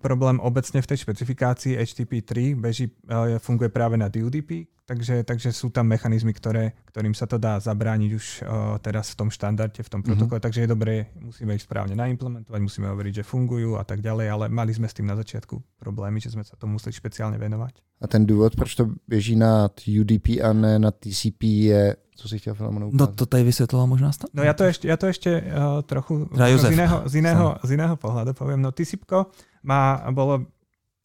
[0.00, 5.72] problém obecne v tej špecifikácii HTTP3, beží, uh, funguje práve na UDP, takže, takže sú
[5.72, 9.90] tam mechanizmy, ktoré, ktorým sa to dá zabrániť už uh, teraz v tom štandarde, v
[9.90, 10.06] tom Mhm.
[10.06, 10.46] protokole, mm-hmm.
[10.46, 14.44] takže je dobré, musíme ich správne naimplementovať, musíme hovoriť, že fungujú a tak ďalej, ale
[14.52, 17.80] mali sme s tým na začiatku problémy, že sme sa tomu museli špeciálne venovať.
[18.00, 19.70] A ten důvod, proč to běží na
[20.00, 24.12] UDP a ne na TCP je, co si chtěl Filemonu No to tady vysvětlila možná
[24.12, 24.30] snad.
[24.34, 27.96] No ja to ešte, ja to ešte uh, trochu z, iného, z, iného, z iného
[27.96, 28.62] pohľadu poviem.
[28.62, 29.02] No TCP
[29.66, 30.46] má, bolo,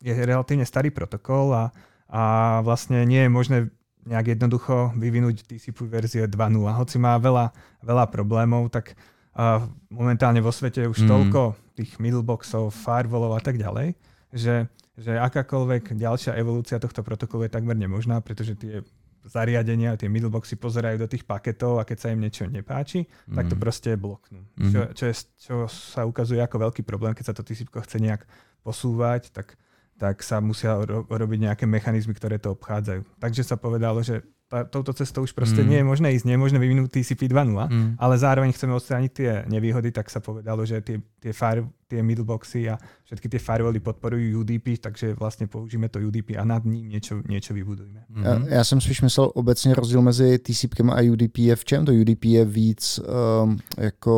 [0.04, 1.74] je relatívne starý protokol a,
[2.10, 2.22] a
[2.62, 3.58] vlastne nie je možné
[4.04, 6.34] nejak jednoducho vyvinúť TCP verzie 2.0.
[6.74, 8.98] Hoci má veľa, veľa problémov, tak
[9.38, 9.62] uh,
[9.94, 11.10] momentálne vo svete je už Mm.
[11.10, 11.42] toľko
[11.78, 13.94] tých middleboxov, firewallov a tak ďalej,
[14.34, 14.66] že,
[14.98, 18.82] že akákoľvek ďalšia evolúcia tohto protokolu je takmer nemožná, pretože tie
[19.22, 23.36] zariadenia, tie middleboxy pozerajú do tých paketov a keď sa im niečo nepáči, mm.
[23.36, 23.62] tak to Mm.
[23.62, 24.42] proste bloknú.
[24.58, 24.72] Mm.
[24.74, 28.24] Čo, čo, je, čo sa ukazuje ako veľký problém, keď sa to TCP chce nejak
[28.64, 29.60] posúvať, tak,
[30.00, 33.04] tak sa musia ro- robiť nejaké mechanizmy, ktoré to obchádzajú.
[33.20, 35.66] Takže sa povedalo, že tá, touto cestou už proste Mm.
[35.66, 35.70] mm.
[35.70, 37.90] nie je možné ísť, nie je možné vyvinúť TCP 2.0, Mm.
[38.02, 42.66] ale zároveň chceme odstrániť tie nevýhody, tak sa povedalo, že tie, tie, fire, tie middleboxy
[42.70, 47.22] a všetky tie firewally podporujú UDP, takže vlastne použijeme to UDP a nad ním niečo,
[47.30, 48.10] niečo vybudujeme.
[48.10, 48.24] Mhm.
[48.26, 51.86] Já, já jsem spíš myslel obecně rozdíl mezi TCP a UDP je v čem?
[51.86, 53.00] To UDP je víc
[53.44, 54.14] um, jako...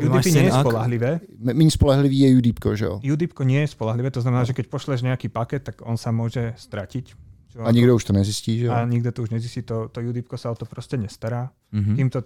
[0.00, 1.20] Ty máš UDP nie je spolahlivé.
[1.38, 3.00] Méně spolehlivý je UDP, že jo?
[3.12, 6.54] UDP nie je spolahlivé, to znamená, že keď pošleš nejaký paket, tak on sa môže
[6.56, 7.31] stratiť.
[7.52, 8.72] Čo A nikdo už to nezjistí, že jo?
[8.72, 11.52] a nikto to už nezistí, to, to UDP sa o to proste nestará.
[11.72, 11.92] Mhm.
[11.96, 12.20] Kým to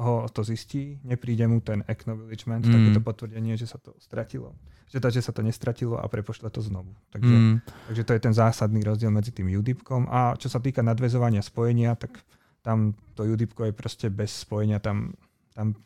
[0.00, 2.72] ho to zistí, nepríde mu ten acknowledgement, Mm.
[2.72, 4.56] takéto potvrdenie, že sa to stratilo.
[4.90, 6.96] Že, to, že sa to nestratilo a prepošle to znovu.
[7.12, 7.56] Takže, mm.
[7.86, 9.84] Takže to je ten zásadný rozdiel medzi tým UDP.
[10.10, 12.16] A čo sa týka nadvezovania spojenia, tak
[12.64, 15.14] tam to UDP je proste bez spojenia, tam,
[15.54, 15.78] tam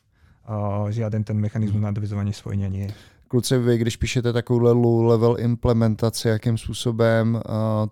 [0.48, 2.92] uh, žiaden ten mechanizmus nadvezovania spojenia nie je.
[3.28, 7.40] Kluci, vy, když píšete takovouhle low level implementaci, jakým způsobem uh,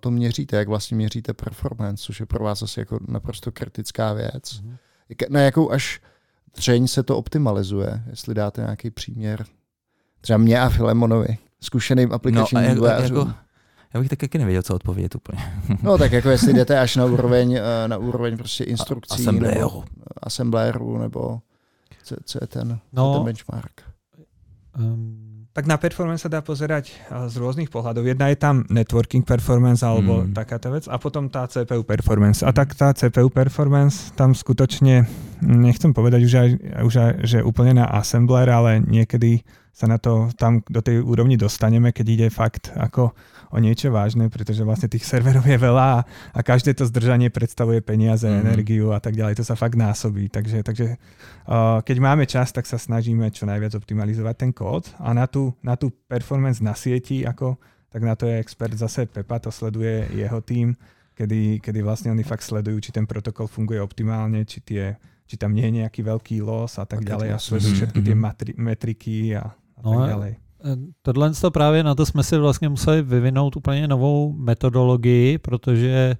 [0.00, 4.62] to měříte, jak vlastně měříte performance, což je pro vás asi jako naprosto kritická věc.
[5.08, 6.00] Jak- Na jakou až
[6.52, 9.44] třeň se to optimalizuje, jestli dáte nějaký příměr.
[10.20, 13.18] Třeba mě a Filemonovi, zkušeným aplikačním No, a vývojářům.
[13.18, 13.32] jako-
[13.94, 15.42] Já bych taky nevěděl, co odpovědět úplně.
[15.82, 19.54] No tak jako jestli jdete až na úroveň, eh, na úroveň prostě instrukcí assembléru.
[19.60, 19.84] nebo
[20.22, 21.40] assembléru, nebo
[22.04, 23.80] co, co je ten, no, ten benchmark.
[24.78, 28.08] Um, Tak na performance sa dá pozerať a, z rôznych pohľadov.
[28.08, 30.32] Jedna je tam networking performance alebo Mm.
[30.32, 30.36] mm.
[30.36, 32.40] takáto vec a potom tá CPU performance.
[32.40, 35.04] A tak tá CPU performance tam skutočne,
[35.44, 36.48] mm, nechcem povedať už, aj,
[36.88, 41.40] už aj, že úplne na assembler, ale niekedy sa na to tam do tej úrovni
[41.40, 43.16] dostaneme, keď ide fakt ako
[43.52, 47.84] o niečo vážne, pretože vlastne tých serverov je veľa a, a každé to zdržanie predstavuje
[47.84, 48.48] peniaze, mm.
[48.48, 49.40] energiu a tak ďalej.
[49.40, 50.32] To sa fakt násobí.
[50.32, 55.12] Takže, takže uh, keď máme čas, tak sa snažíme čo najviac optimalizovať ten kód a
[55.12, 57.60] na tú, na tú performance na sieti, ako,
[57.92, 60.72] tak na to je expert zase Pepa, to sleduje jeho tým,
[61.12, 64.96] kedy, kedy vlastne oni fakt sledujú, či ten protokol funguje optimálne, či, tie,
[65.28, 68.16] či tam nie je nejaký veľký los a tak Packet ďalej a sledujú všetky tie
[68.16, 68.22] mhm.
[68.24, 69.52] matri- metriky a,
[69.84, 70.36] a No tak ďalej.
[70.64, 76.16] Eh, Tohle to právě na to jsme si vlastně museli vyvinout úplně novou metodologii, protože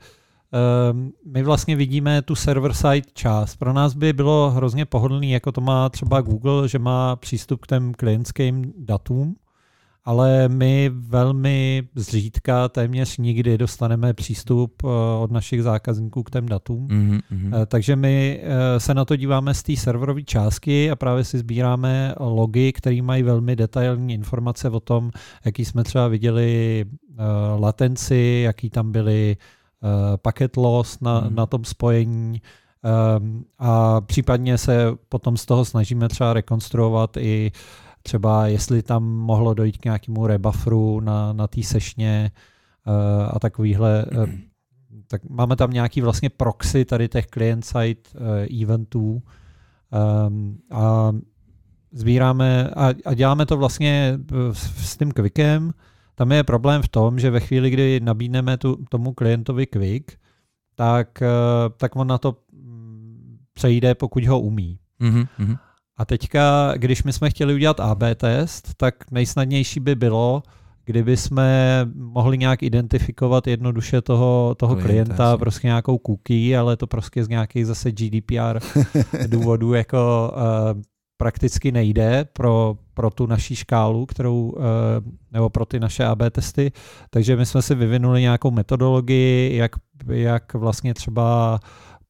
[0.92, 3.56] um, my vlastně vidíme tu server-side část.
[3.56, 7.66] Pro nás by bylo hrozně pohodlný, jako to má třeba Google, že má přístup k
[7.66, 9.36] těm klientským datům,
[10.04, 14.86] ale my velmi zřídka, téměř nikdy dostaneme přístup eh,
[15.20, 16.88] od našich zákazníků k těm datům.
[16.90, 17.54] Mhm, mhm.
[17.54, 21.38] Eh, Takže my eh, se na to díváme z té serverové částky a právě si
[21.38, 25.10] sbíráme logy, které mají velmi detailní informace o tom,
[25.44, 26.84] jaký jsme třeba viděli
[27.58, 29.36] latenci, jaký tam byly
[30.22, 31.34] packet loss na, Mhm.
[31.34, 32.42] na tom spojení
[32.84, 37.52] ehm, a případně se potom z toho snažíme třeba rekonstruovat i
[38.02, 42.30] třeba jestli tam mohlo dojít k nějakému rebufferu na, na té sešně
[42.86, 44.26] eh, a takovýhle eh,
[45.08, 49.22] tak máme tam nějaký vlastně proxy tady těch client-side uh, eventů
[50.28, 51.12] um, a
[51.92, 55.72] sbíráme a, a děláme to vlastně eh, s, s tím Quickem.
[56.14, 60.12] Tam je problém v tom, že ve chvíli, kdy nabídneme tu, tomu klientovi Quick,
[60.74, 61.28] tak, eh,
[61.76, 64.78] tak on na to mm, přejde, pokud ho umí.
[64.98, 65.56] Mhm, mhm.
[65.96, 70.42] A teďka, když my jsme chtěli udělat AB test, tak nejsnadnější by bylo,
[70.84, 76.86] kdyby jsme mohli nějak identifikovat jednoduše toho, toho Klienta, klienta, prostě nějakou cookie, ale to
[76.86, 78.58] prostě z nějakých zase GDPR
[79.26, 80.82] důvodů jako uh,
[81.16, 84.62] prakticky nejde pro, pro tu naší škálu, kterou, uh,
[85.32, 86.72] nebo pro ty naše AB testy.
[87.10, 89.72] Takže my jsme si vyvinuli nějakou metodologii, jak,
[90.08, 91.60] jak vlastně třeba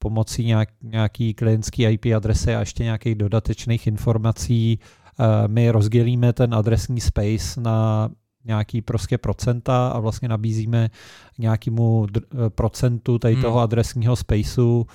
[0.03, 6.55] pomocí nějak, nějaký klientský IP adresy a ještě nějakých dodatečných informací uh, my rozdělíme ten
[6.55, 8.11] adresní space na
[8.44, 10.90] nějaký prostě procenta a vlastně nabízíme
[11.38, 12.07] nějakému
[12.48, 13.62] procentu tady toho hmm.
[13.62, 14.86] adresního spaceu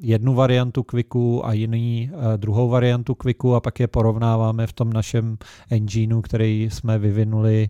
[0.00, 5.38] jednu variantu Quicku a jiný druhou variantu Quicku a pak je porovnáváme v tom našem
[5.70, 7.68] engineu, který jsme vyvinuli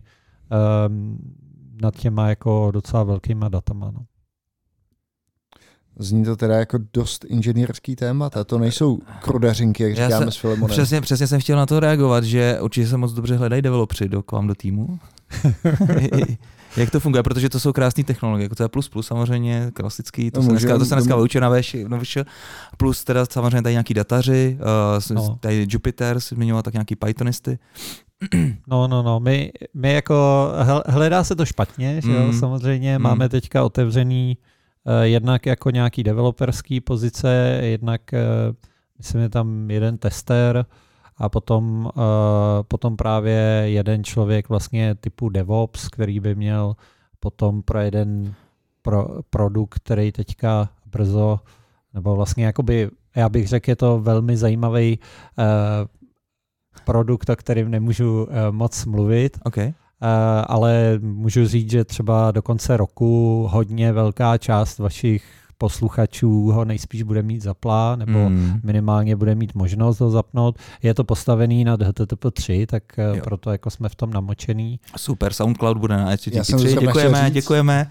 [1.81, 3.91] nad těma jako docela velkýma datama.
[3.91, 4.05] No.
[5.99, 10.69] Zní to teda jako dost inženýrský témat a to nejsou krudařinky, jak říkáme s Filemonem.
[10.69, 14.23] Přesně, přesně jsem chtěl na to reagovat, že určitě se moc dobře hledají developři do,
[14.23, 14.99] k vám do týmu.
[16.77, 20.31] jak to funguje, protože to jsou krásné technologie, jako to je plus plus samozřejmě, klasický,
[20.31, 21.49] to, no, se, dneska, to se dneska vyučuje na
[21.99, 22.17] VŠ,
[22.77, 24.57] plus teda samozřejmě tady nějaký dataři,
[25.09, 25.37] uh, no.
[25.39, 27.59] tady Jupyter, zmiňoval tak nějaký Pythonisty.
[28.67, 30.49] No, no, no, my, my jako,
[30.85, 32.39] hledá se to špatně, že jo, mm.
[32.39, 33.03] samozřejmě, mm.
[33.03, 34.52] máme teďka otevřený Eh,
[35.03, 38.19] jednak jako nějaký developerský pozice, jednak eh,
[38.97, 40.65] myslím, je tam jeden tester
[41.17, 46.75] a potom, eh, potom právě jeden člověk vlastně typu DevOps, který by měl
[47.19, 48.33] potom pro jeden
[48.81, 51.39] pro, produkt, který teďka brzo,
[51.93, 54.99] nebo vlastně jakoby, já bych řekl, je to velmi zajímavý
[56.85, 59.39] produkt, o kterým nemůžu moc mluvit.
[59.43, 59.73] Okay.
[60.03, 65.23] Eh, ale můžu říct, že třeba do konce roku hodně velká část vašich
[65.57, 68.59] posluchačů ho nejspíš bude mít zaplá, nebo mm.
[68.63, 70.59] minimálně bude mít možnost ho zapnout.
[70.81, 73.23] Je to postavený na HTTP 3, tak eh, jo.
[73.23, 74.79] proto jako jsme v tom namočený.
[74.97, 77.89] Super, SoundCloud bude na HTTP 3, děkujeme, děkujeme.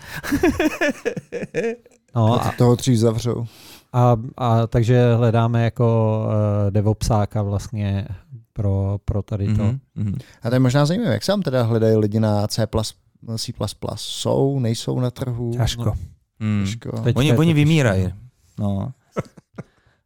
[2.14, 3.46] no, a toho 3 zavřou.
[3.92, 8.08] A, a takže hledáme jako uh, DevOpsáka vlastně
[8.52, 9.62] pro, pro tady to.
[9.62, 10.18] Mm-hmm.
[10.42, 12.66] A to je možná zajímavé, jak sám teda hledají lidi na C++,
[13.36, 13.52] C++?
[13.96, 15.52] Jsou, nejsou na trhu?
[15.52, 15.84] Těžko.
[15.84, 15.92] No.
[16.40, 16.64] Mm.
[16.64, 16.90] Těžko.
[17.14, 18.14] Oni, oni vymírají.
[18.58, 18.92] No.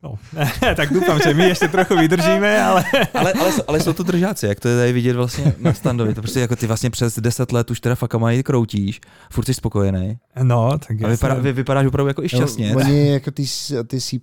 [0.03, 0.15] No,
[0.77, 2.85] tak doufám, že my ještě trochu vydržíme, ale...
[3.15, 6.15] ale, ale, ale jsou to držáci, jak to je tady vidět vlastně na standovi.
[6.15, 9.55] To prostě jako ty vlastně přes 10 let už teda fakt mají kroutíš, furt jsi
[9.55, 10.19] spokojený.
[10.43, 12.73] No, tak A vypadá, vy, vypadáš opravdu jako i šťastně.
[12.73, 13.45] No, oni jako ty,
[13.87, 14.19] ty C++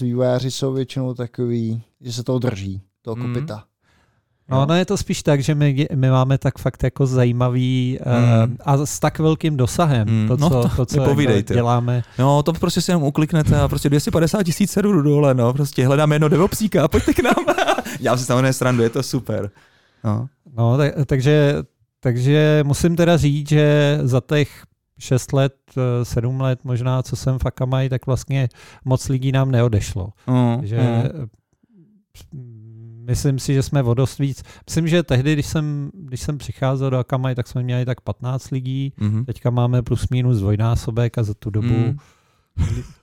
[0.00, 3.46] vývojáři jsou většinou takový, že se to drží, toho mm.
[4.50, 8.52] No, no je to spíš tak, že my, my máme tak fakt jako zajímavý mm.
[8.52, 10.28] uh, a s tak velkým dosahem, mm.
[10.28, 12.02] to, co, no, to, to, co jako děláme.
[12.18, 16.14] No, to prostě si jenom ukliknete a prostě 250 tisíc serverů dole, no, prostě hledáme
[16.14, 17.56] jedno devopsíka a pojďte k nám.
[18.00, 19.50] Já si samozřejmě srandu, je to super.
[20.04, 21.54] No, no tak, takže,
[22.00, 24.62] takže musím teda říct, že za těch
[24.98, 25.54] 6 let,
[26.02, 28.48] 7 let možná, co jsem v Akamai, tak vlastně
[28.84, 30.08] moc lidí nám neodešlo.
[30.26, 30.66] Mm.
[30.66, 31.28] Že mm
[33.08, 34.42] myslím si, že jsme o dost víc.
[34.66, 38.50] Myslím, že tehdy, když jsem, když jsem přicházel do Akamai, tak jsme měli tak 15
[38.50, 39.24] lidí, mm-hmm.
[39.24, 41.96] teďka máme plus minus dvojnásobek a za tu dobu mm.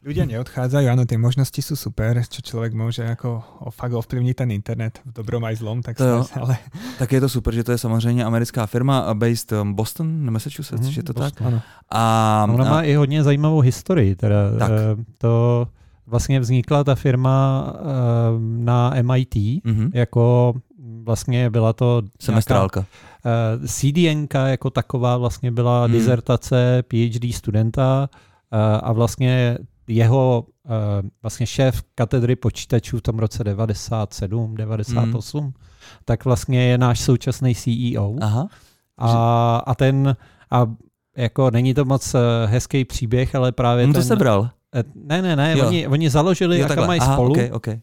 [0.05, 3.41] Ľudia neodchádzajú, áno, tie možnosti sú super, čo človek môže ako
[3.73, 6.59] fakt ovplyvniť ten internet v dobrom aj zlom, tak, to ale...
[7.01, 10.91] tak je to super, že to je samozřejmě americká firma based um, Boston, Massachusetts, mm,
[10.91, 11.47] že to Boston, tak?
[11.47, 11.61] Ano.
[11.89, 12.83] A, Ona má a...
[12.83, 14.71] i hodně zajímavou historii, teda tak.
[14.71, 15.67] Eh, to
[16.07, 17.81] vlastně vznikla ta firma uh,
[18.39, 19.89] na MIT, mm-hmm.
[19.93, 20.53] jako
[21.03, 22.79] vlastně byla to semestrálka.
[22.79, 22.85] uh,
[23.67, 25.93] CDN jako taková vlastně byla mm.
[25.93, 28.09] dizertace PhD studenta
[28.53, 35.51] uh, a vlastně jeho uh, vlastně šéf katedry počítačů v tom roce 97, 98, mm.
[36.05, 38.15] tak vlastně je náš současný CEO.
[38.21, 38.47] Aha.
[38.97, 40.15] A, a ten,
[40.51, 40.65] a
[41.17, 44.01] jako není to moc hezký příběh, ale právě On ten...
[44.01, 44.49] to sebral.
[44.75, 47.31] Eh, ne, ne, ne, oni, oni založili jo, mají spolu.
[47.31, 47.79] Okay, okay.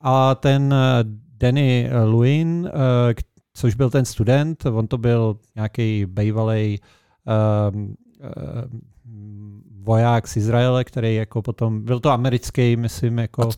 [0.00, 1.04] A ten eh,
[1.38, 2.04] Danny eh,
[3.54, 6.80] což byl ten student, on to byl nějaký bývalý
[7.26, 7.92] uh, uh,
[9.82, 13.50] voják z Izraele, který jako potom, byl to americký, myslím, jako,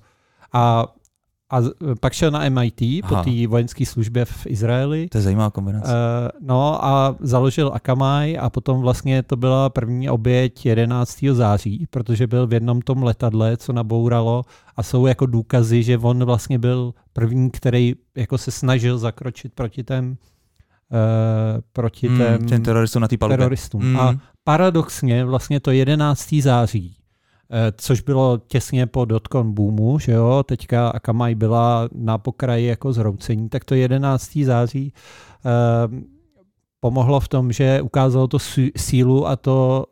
[0.52, 0.86] a
[1.50, 1.60] a
[2.00, 3.08] pak šel na MIT Aha.
[3.08, 5.08] po té vojenské službě v Izraeli.
[5.08, 5.92] To je zajímavá kombinace.
[5.92, 11.24] Uh, no a založil Akamai a potom vlastně to byla první oběť 11.
[11.32, 14.44] září, protože byl v jednom tom letadle, co nabouralo
[14.76, 19.84] a jsou jako důkazy, že on vlastně byl první, který jako se snažil zakročit proti
[19.84, 20.16] těm uh,
[21.72, 23.36] proti mm, těm teroristům na té palubě.
[23.36, 23.84] Teroristům.
[23.84, 23.96] Mm.
[24.00, 26.34] A paradoxně vlastně to 11.
[26.40, 26.99] září
[27.76, 33.48] což bylo těsně po dotcom boomu, že jo, teďka Akamai byla na pokraji jako zhroucení,
[33.48, 34.38] tak to 11.
[34.44, 34.92] září
[35.46, 35.50] eh,
[36.80, 38.38] pomohlo v tom, že ukázalo to
[38.76, 39.86] sílu a to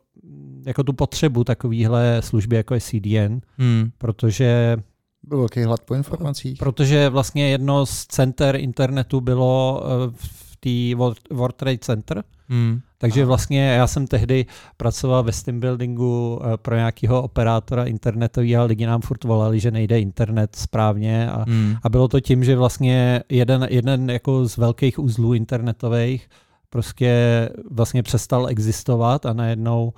[0.65, 3.89] jako tu potřebu takovýhle služby, jako je CDN, hmm.
[3.97, 4.77] protože
[5.23, 6.57] byl velký hlad po informacích.
[6.57, 10.95] Protože vlastně jedno z center internetu bylo eh, v té
[11.33, 12.79] World Trade Center, hmm.
[12.97, 14.45] Takže vlastně já jsem tehdy
[14.77, 19.71] pracoval ve Steam Buildingu eh, pro nějakého operátora internetového a lidi nám furt volali, že
[19.71, 21.75] nejde internet správně a, hmm.
[21.83, 26.29] a bylo to tím, že vlastně jeden, jeden jako z velkých uzlů internetových
[26.69, 29.93] prostě vlastně přestal existovat a najednou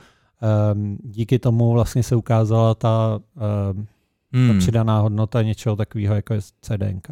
[0.74, 3.20] um, díky tomu vlastně se ukázala ta,
[3.74, 3.88] um,
[4.34, 4.48] hmm.
[4.48, 7.08] ta přidaná hodnota něčeho takového, jako je CDNK.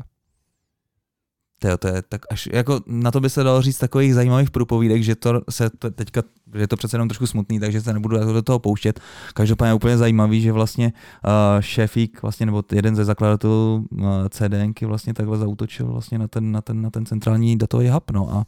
[1.60, 5.03] Tyjo, to je tak až, jako na to by se dalo říct takových zajímavých průpovídek,
[5.03, 6.22] že to se to teďka,
[6.55, 8.99] že je to přece jenom trošku smutný, takže se nebudu do toho pouštět.
[9.34, 10.93] Každopádně úplně zajímavý, že vlastně
[11.26, 16.51] uh, šéfík, vlastně, nebo jeden ze zakladatelů uh, CDNky vlastně takhle zautočil vlastně na ten,
[16.51, 18.45] na ten, na ten centrální datový hub, no a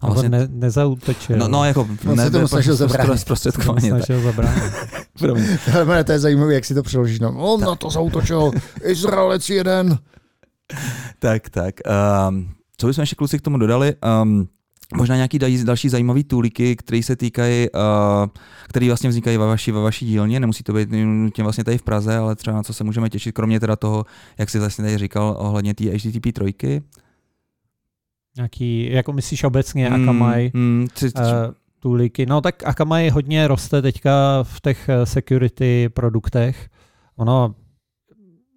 [0.00, 1.36] a vlastně, ne, nezautočil.
[1.36, 3.18] No, no jako On ne, se tomu snažil zabránit.
[3.18, 3.88] Zprostředkování.
[3.88, 4.72] snažil zabránit.
[5.84, 7.20] Ale to je zajímavé, jak si to přeložíš.
[7.20, 8.50] No, on na to zautočil.
[8.84, 9.98] Izraelec jeden.
[11.24, 11.74] Tak, tak.
[12.28, 13.94] Um, co bychom ještě kluci k tomu dodali?
[14.22, 14.48] Um,
[14.96, 17.80] možná nějaký další zajímavý tůliky, které se týkají, uh,
[18.68, 21.82] které vlastně vznikají ve vaší, ve vaší dílně, nemusí to být nutně vlastně tady v
[21.82, 24.04] Praze, ale třeba na co se můžeme těšit, kromě teda toho,
[24.38, 26.82] jak jsi vlastně tady říkal ohledně té HTTP trojky.
[28.36, 30.86] Nějaký, jako myslíš obecně mm, Akamai, mm.
[31.02, 31.22] Uh,
[31.80, 32.26] tůliky.
[32.26, 36.68] No tak Akamai hodně roste teďka v těch eh, security produktech.
[37.16, 37.54] Ono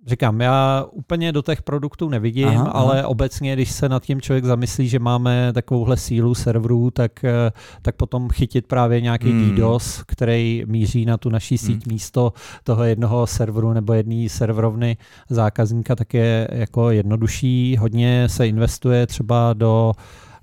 [0.08, 3.08] Říkám, já úplně do těch produktů nevidím, aha, ale aha.
[3.08, 7.51] obecně, když se nad tím člověk zamyslí, že máme takovouhle sílu serverů, tak, eh,
[7.82, 9.55] tak potom chytit právě nějaký hmm.
[9.55, 11.93] DDoS, který míří na tu naší síť hmm.
[11.93, 12.34] místo
[12.64, 14.97] toho jednoho serveru nebo jedné serverovny
[15.30, 17.78] zákazníka, tak je jako jednodušší.
[17.80, 19.91] Hodně se investuje třeba do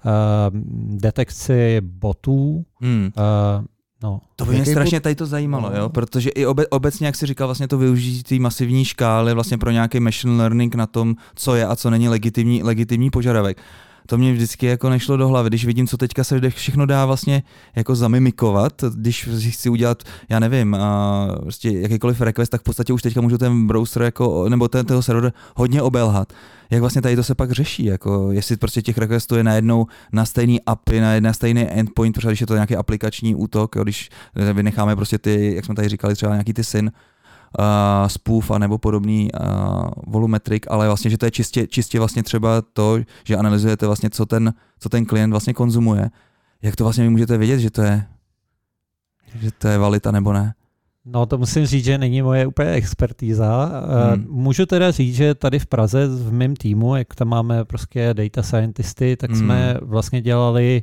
[0.05, 0.11] uh,
[0.97, 2.65] detekci botů.
[2.81, 3.11] Hmm.
[3.17, 3.65] Uh,
[4.05, 4.21] No.
[4.37, 5.77] To by mě strašně tady to zajímalo, no.
[5.77, 5.89] jo?
[5.89, 9.71] protože i obe, obecně, jak si říkal, vlastně to využití té masivní škály vlastně pro
[9.71, 13.59] nějaký machine learning na tom, co je a co není legitimní, legitimní požadavek.
[14.07, 17.43] To mě vždycky jako nešlo do hlavy, když vidím, co teďka se všechno dá vlastně
[17.77, 23.03] jako zamimikovat, když chci udělat, já nevím, a prostě jakýkoliv request, tak v podstatě už
[23.03, 26.33] teďka můžu ten browser jako, nebo ten, ten server hodně obelhat.
[26.71, 30.25] Jak vlastně tady to se pak řeší, jako jestli prostě těch requestů je najednou na
[30.25, 34.11] stejný API, na, na stejný endpoint, protože když je to nějaký aplikační útok, jo, když
[34.53, 36.93] vynecháme prostě ty, jak jsme tady říkali, třeba nějaký ty syn,
[37.59, 42.23] uh, spoof a nebo podobný uh, volumetric, ale vlastně, že to je čistě, čistě vlastně
[42.23, 46.11] třeba to, že analyzujete vlastně, co ten, co ten klient vlastně konzumuje.
[46.63, 48.07] Jak to vlastně vy můžete vědět, že to je,
[49.41, 50.55] že to je valita nebo ne?
[51.05, 53.71] No to musím říct, že není moje úplně expertíza.
[53.73, 54.27] Eh, hmm.
[54.31, 58.43] Můžu teda říct, že tady v Praze v mém týmu, jak tam máme prostě data
[58.43, 59.39] scientisty, tak hmm.
[59.39, 60.83] jsme vlastně dělali,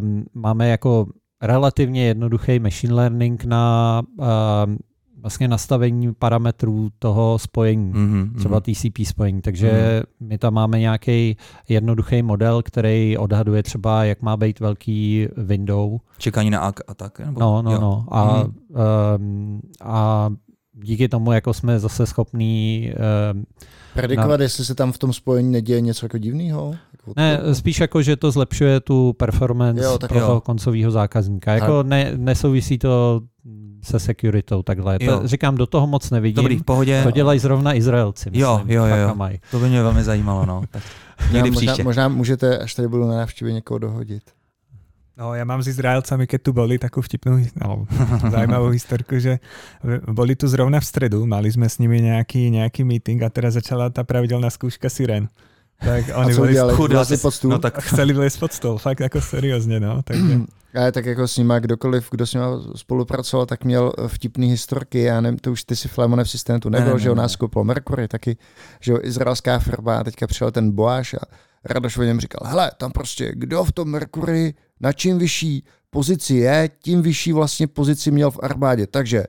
[0.00, 1.06] um, máme jako
[1.42, 4.78] relativně jednoduchý machine learning na um,
[5.20, 9.40] vlastně nastavení parametrů toho spojení, mm-hmm, třeba TCP spojení.
[9.42, 10.26] Takže mm-hmm.
[10.28, 11.36] my tam máme nějaký
[11.68, 15.98] jednoduchý model, který odhaduje třeba, jak má být velký window.
[16.18, 17.18] Čekání na a tak?
[17.20, 17.40] Nebo?
[17.40, 17.80] No, no, jo.
[17.80, 18.06] no.
[18.10, 18.52] A, mm-hmm.
[19.18, 20.30] um, a
[20.82, 22.92] díky tomu jako jsme zase schopní
[23.32, 23.44] um,
[23.94, 24.42] Predikovat, na...
[24.42, 26.74] jestli se tam v tom spojení neděje něco jako divného?
[26.92, 30.26] Jako ne, spíš jako, že to zlepšuje tu performance jo, pro jo.
[30.26, 31.52] toho koncového zákazníka.
[31.52, 33.20] Jako ne, nesouvisí to
[33.82, 34.98] se securitou takhle.
[34.98, 36.36] To, říkám, do toho moc nevidím.
[36.36, 37.02] Dobrý, v pohodě.
[37.02, 38.30] To dělají zrovna Izraelci.
[38.30, 38.96] Myslím, jo, jo, jo.
[38.96, 39.16] jo.
[39.50, 40.46] To by mě velmi zajímalo.
[40.46, 40.62] No.
[40.70, 40.82] Tak
[41.32, 44.22] někdy možná, možná můžete, až tady budu na návštěvě, někoho dohodit.
[45.16, 47.88] No, ja mám s Izraelcami, keď tu boli, takú vtipnú, no,
[48.32, 49.40] zaujímavú historku, že
[50.04, 53.88] boli tu zrovna v stredu, mali sme s nimi nejaký, nejaký meeting a teraz začala
[53.88, 55.32] tá pravidelná skúška siren.
[55.80, 57.50] Tak oni byli chudáci pod stůl?
[57.50, 60.02] No tak chceli vlezť pod stůl, fakt jako seriózně, no.
[60.02, 60.40] Takže...
[60.76, 62.46] A tak jako s nima kdokoliv, kdo s nima
[62.76, 66.68] spolupracoval, tak měl vtipný historky, já nevím, to už ty si Flemone v systému tu
[66.68, 68.36] nebyl, ne, ne, že ho nás koupil Mercury, taky,
[68.80, 71.24] že jo, izraelská firma, a teďka přišel ten Boáš a
[71.70, 76.34] Radoš o něm říkal, hele, tam prostě kdo v tom Mercury na čím vyšší pozici
[76.34, 79.24] je, tím vyšší vlastně pozici měl v armádě, takže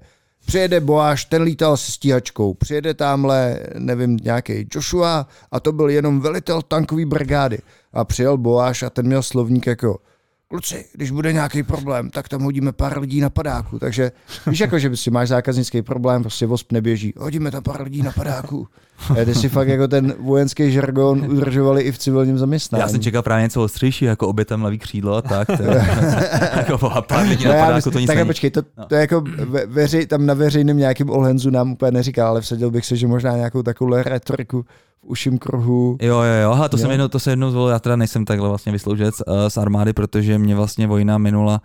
[0.48, 6.20] Přijede Boáš, ten lítal se stíhačkou, přijede tamhle, nevím, nějaký Joshua a to byl jenom
[6.20, 7.60] velitel tankové brigády.
[7.94, 10.00] A přijel Boáš a ten měl slovník jako
[10.48, 13.80] kluci, když bude nějaký problém, tak tam hodíme pár lidí na padáku.
[13.80, 14.12] Takže
[14.48, 18.12] víš, jako, že si máš zákaznický problém, prostě VOSP neběží, hodíme tam pár lidí na
[18.12, 18.68] padáku.
[19.10, 22.82] A ty si fakt jako ten vojenský žargon udržovali i v civilním zaměstnání.
[22.82, 25.48] Já jsem čekal právě něco ostřejší, jako obětem levý křídlo a tak.
[25.48, 25.64] To,
[26.58, 28.86] jako pár lidí na no padáku, to nic Tak počkej, to, no.
[28.86, 32.72] to je jako ve, veři, tam na veřejném nějakým Olhenzu nám úplně neříká, ale vsadil
[32.72, 34.66] bych se, že možná nějakou takovou retoriku
[35.02, 35.98] uším kruhu.
[36.02, 36.82] Jo, jo, jo, aha, to, jo.
[36.82, 39.94] Jsem jednou, to jsem jednou zvolil, já teda nejsem takhle vlastně vysloužec uh, z armády,
[39.94, 41.62] protože mě vlastně vojna minula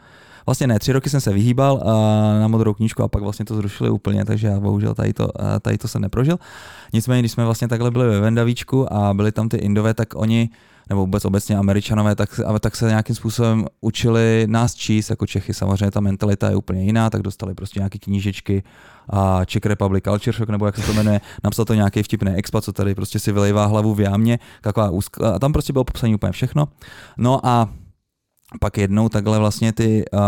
[0.46, 1.82] Vlastně ne, tři roky jsem se vyhýbal uh,
[2.40, 5.30] na modrou knížku a pak vlastně to zrušili úplně, takže já bohužel tady to, uh,
[5.62, 6.38] tady to jsem neprožil.
[6.92, 10.50] Nicméně, když jsme vlastně takhle byli ve Vendavíčku a byli tam ty Indové, tak oni
[10.88, 15.54] nebo vůbec obecně američanové, tak, tak se nějakým způsobem učili nás číst, jako Čechy.
[15.54, 18.62] Samozřejmě ta mentalita je úplně jiná, tak dostali prostě nějaké knížečky
[19.08, 22.64] a Czech Republic Culture Shock, nebo jak se to jmenuje, napsal to nějaký vtipný expat,
[22.64, 26.14] co tady prostě si vylejvá hlavu v jámě, taková úzka, a tam prostě bylo popsané
[26.14, 26.68] úplně všechno.
[27.16, 27.68] No a
[28.60, 30.20] pak jednou takhle vlastně ty, uh,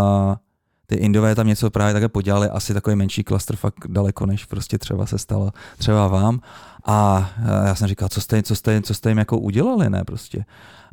[0.87, 4.79] ty Indové tam něco právě také podělali, asi takový menší klaster fakt daleko, než prostě
[4.79, 6.41] třeba se stalo třeba vám.
[6.87, 7.31] A
[7.67, 10.45] já jsem říkal, co jste, co jste, co jste jim jako udělali, ne prostě.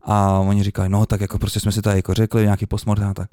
[0.03, 3.29] A oni říkali, no tak jako prostě jsme si tady jako řekli, nějaký postmortem, tak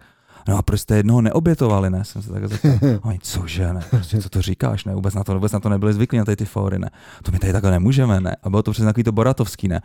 [0.48, 2.04] no a proč jste jednoho neobětovali, ne?
[2.04, 2.72] Jsem se tak zeptal.
[3.02, 3.80] Oni, cože, ne?
[3.90, 4.94] Prostě, co to říkáš, ne?
[4.94, 6.90] Vůbec na to, vůbec na to nebyli zvyklí, na tady ty fóry, ne?
[7.22, 8.36] To my tady takhle nemůžeme, ne?
[8.42, 9.80] A bylo to přesně takový to Boratovský, ne?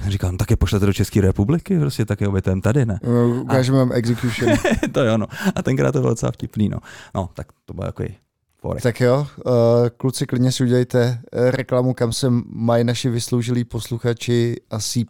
[0.00, 2.86] A jsem říkal, no tak je pošlete do České republiky, prostě tak je obětem tady,
[2.86, 3.00] ne?
[3.02, 4.52] No, ukážeme vám execution.
[4.92, 5.26] to jo, no.
[5.54, 6.78] A tenkrát to bylo docela vtipný, no.
[7.14, 8.16] No, tak to bylo takový
[8.60, 8.82] Forek.
[8.82, 9.52] Tak jo, uh,
[9.96, 15.04] kluci, klidně si udělejte uh, reklamu, kam se mají naši vysloužilí posluchači a C++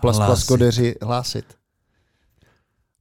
[0.48, 1.44] kodeři hlásit.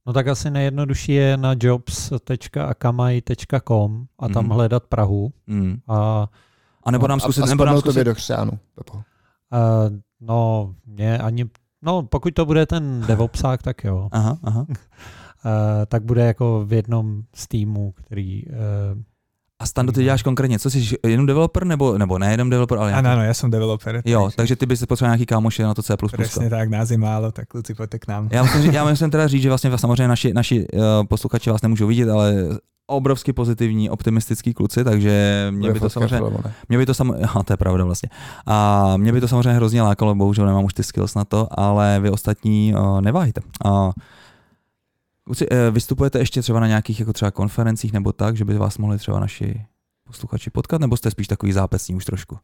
[0.06, 4.50] No tak asi nejjednodušší je na jobs.akamai.com a tam mm.
[4.50, 5.32] hledat Prahu.
[5.46, 5.76] Mm.
[5.88, 6.28] A,
[6.84, 7.40] a nebo nám zkusit...
[7.40, 8.04] A, a nebo nám zkusit...
[8.04, 8.94] do chřánu, Pepo.
[8.94, 9.02] Uh,
[10.20, 11.50] no, mě ani...
[11.82, 14.08] No, pokud to bude ten DevOpsák, tak jo.
[14.12, 14.66] Aha, aha.
[14.68, 14.76] uh,
[15.86, 19.02] tak bude jako v jednom z týmů, který uh,
[19.60, 22.92] a Stando, ty děláš konkrétně, co jsi jenom developer nebo, nebo ne jenom developer, ale
[22.92, 24.02] Ano, ano, já jsem developer.
[24.04, 25.96] Jo, takže, takže ty bys potřeboval nějaký kámoše na to C++.
[26.12, 28.28] Přesně tak, nás je málo, tak kluci pojďte k nám.
[28.32, 31.86] Já musím, já musím teda říct, že vlastně samozřejmě naši, naši uh, posluchači vás nemůžou
[31.86, 32.34] vidět, ale
[32.90, 36.30] obrovsky pozitivní, optimistický kluci, takže mě by to samozřejmě,
[36.68, 38.08] mě by to samozřejmě, a to je pravda vlastně,
[38.46, 42.00] a mě by to samozřejmě hrozně lákalo, bohužel nemám už ty skills na to, ale
[42.00, 43.40] vy ostatní uh, neváhejte.
[43.64, 43.90] Uh,
[45.30, 48.78] Kluci, eh, vystupujete ještě třeba na nějakých jako třeba konferencích nebo tak, že by vás
[48.78, 49.66] mohli třeba naši
[50.04, 52.38] posluchači potkat, nebo jste spíš takový zápesní už trošku?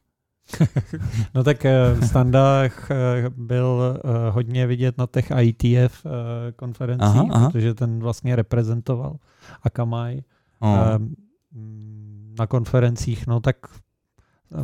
[1.35, 2.97] no tak eh, v Standách eh,
[3.37, 6.07] byl hodně vidět na těch ITF
[6.57, 7.51] konferencích, aha, aha.
[7.51, 9.17] protože ten vlastně reprezentoval
[9.63, 10.23] Akamai.
[10.61, 10.99] Oh.
[12.39, 13.57] Na konferencích, no tak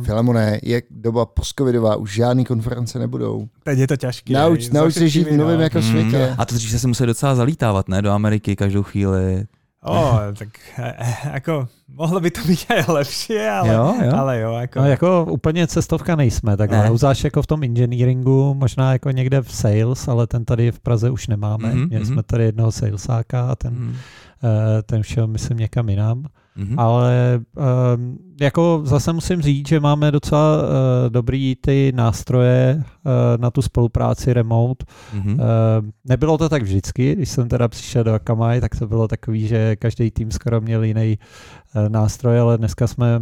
[0.03, 3.47] Filemone, je doba postcovidová, už žádný konference nebudou.
[3.63, 4.33] Teď je to těžké.
[4.33, 5.83] Nauč, nauč se žít v novém jako mm.
[5.83, 6.35] světě.
[6.37, 8.01] A to dřív se museli docela zalítávat, ne?
[8.01, 9.45] Do Ameriky každou chvíli.
[9.85, 13.95] O, tak eh, jako mohlo by to být aj lepší, ale jo.
[14.03, 14.11] Jo.
[14.15, 14.79] Ale jo jako...
[14.79, 16.91] No, jako úplně cestovka nejsme, tak ne.
[16.91, 21.09] Uzáš jako v tom engineeringu, možná jako někde v sales, ale ten tady v Praze
[21.09, 21.73] už nemáme.
[21.73, 21.89] Mm-hmm.
[21.89, 23.95] Měli jsme tady jednoho salesáka a ten, mm.
[24.85, 26.23] Ten šel, myslím, někam jinam.
[26.57, 26.75] Mm-hmm.
[26.77, 27.41] Ale
[27.95, 30.67] um, jako zase musím říct, že máme docela uh,
[31.09, 34.85] dobrý ty nástroje uh, na tu spolupráci remote.
[35.15, 35.33] Mm-hmm.
[35.33, 35.39] Uh,
[36.05, 39.75] nebylo to tak vždycky, když jsem teda přišel do Akamai, tak to bylo takový, že
[39.75, 41.17] každý tým skoro měl jiný
[41.75, 43.21] uh, nástroj, ale dneska jsme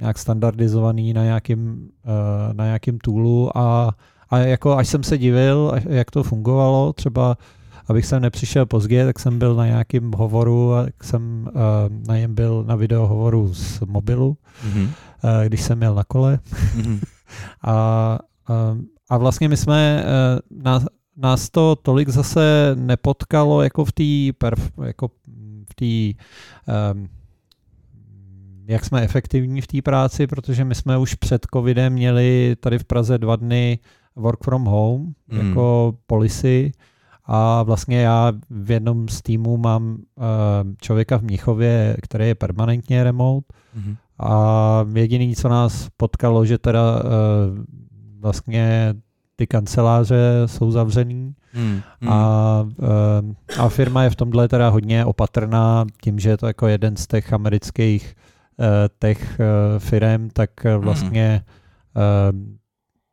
[0.00, 3.92] nějak standardizovaný na nějakým, uh, na nějakým toolu a,
[4.30, 7.36] a jako až jsem se divil, jak to fungovalo, třeba
[7.86, 12.34] abych sem nepřišel pozdě, tak jsem byl na nějakém hovoru, a jsem uh, na něm
[12.34, 14.84] byl na video hovoru z mobilu, mm-hmm.
[14.84, 14.90] uh,
[15.46, 16.38] když jsem měl na kole.
[16.76, 17.00] Mm-hmm.
[17.62, 18.18] a,
[18.48, 18.78] uh,
[19.10, 24.04] a vlastně my jsme, uh, nás, nás to tolik zase nepotkalo jako v té
[24.86, 25.08] jako
[25.70, 26.24] v té
[26.94, 27.08] um,
[28.66, 32.84] jak jsme efektivní v té práci, protože my jsme už před covidem měli tady v
[32.84, 33.78] Praze dva dny
[34.16, 35.48] work from home mm.
[35.48, 36.72] jako policy
[37.26, 40.24] a vlastně já v jednom z týmů mám uh,
[40.80, 43.46] člověka v Mnichově, který je permanentně remote.
[43.78, 43.96] Mm-hmm.
[44.18, 47.08] A jediné, co nás potkalo, že teda uh,
[48.20, 48.94] vlastně
[49.36, 52.08] ty kanceláře jsou zavřený mm, mm.
[52.08, 56.66] A, uh, a firma je v tomhle teda hodně opatrná tím, že je to jako
[56.66, 58.14] jeden z těch amerických
[58.58, 61.44] uh, firm, tak vlastně
[61.96, 62.40] uh,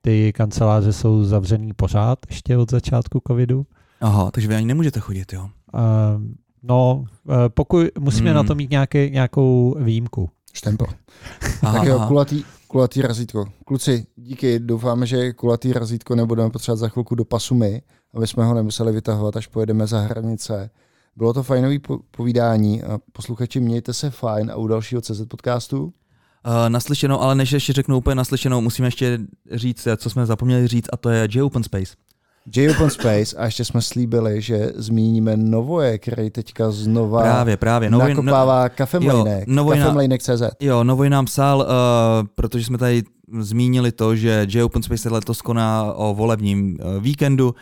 [0.01, 3.65] ty kanceláře jsou zavřený pořád ještě od začátku covidu.
[4.01, 5.49] Aha, takže vy ani nemůžete chodit, jo?
[5.73, 5.81] Uh,
[6.63, 8.35] no, uh, pokud musíme hmm.
[8.35, 10.29] na to mít nějaký, nějakou výjimku.
[10.53, 10.87] Štempel.
[11.61, 13.45] Aha, tak jo, kulatý, kulatý razítko.
[13.65, 17.81] Kluci, díky, doufáme, že kulatý razítko nebudeme potřebovat za chvilku do pasu my,
[18.13, 20.69] aby jsme ho nemuseli vytahovat, až pojedeme za hranice.
[21.15, 21.81] Bylo to fajnový
[22.11, 22.81] povídání.
[23.11, 25.83] Posluchači, mějte se fajn a u dalšího CZ podcastu.
[25.83, 25.91] Uh,
[26.69, 29.19] naslyšenou, ale než ještě řeknu úplně naslyšenou, musíme ještě
[29.51, 31.93] říct, co jsme zapomněli říct, a to je J Open Space.
[32.55, 37.89] J-Open Space a ještě jsme slíbili, že zmíníme Novoje, který teďka znova právě, právě.
[37.89, 40.41] Novoj, nakopává no, kafemlejnek, kafemlejnek.cz.
[40.59, 41.65] Jo, Novoj nám psal, uh,
[42.35, 43.03] protože jsme tady
[43.39, 47.55] zmínili to, že J-Open Space letos koná o volebním uh, víkendu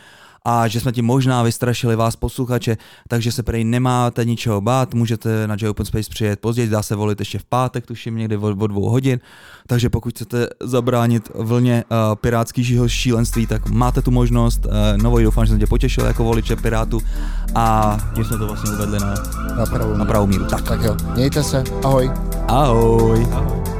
[0.49, 2.77] a že jsme ti možná vystrašili vás posluchače,
[3.07, 6.95] takže se prej nemáte ničeho bát, můžete na J Open Space přijet později, dá se
[6.95, 9.19] volit ještě v pátek, tuším někdy o, o dvou hodin,
[9.67, 14.65] takže pokud chcete zabránit vlně uh, pirátského šílenství, tak máte tu možnost.
[14.65, 14.71] Uh,
[15.03, 17.01] Novoj doufám, že jsem tě potěšil jako voliče Pirátu
[17.55, 19.13] a že jsme to vlastně uvedli na,
[19.57, 20.45] na pravou, na pravou míru.
[20.45, 20.61] Tak.
[20.61, 22.11] tak jo, mějte se, ahoj.
[22.47, 23.27] Ahoj.
[23.31, 23.78] ahoj.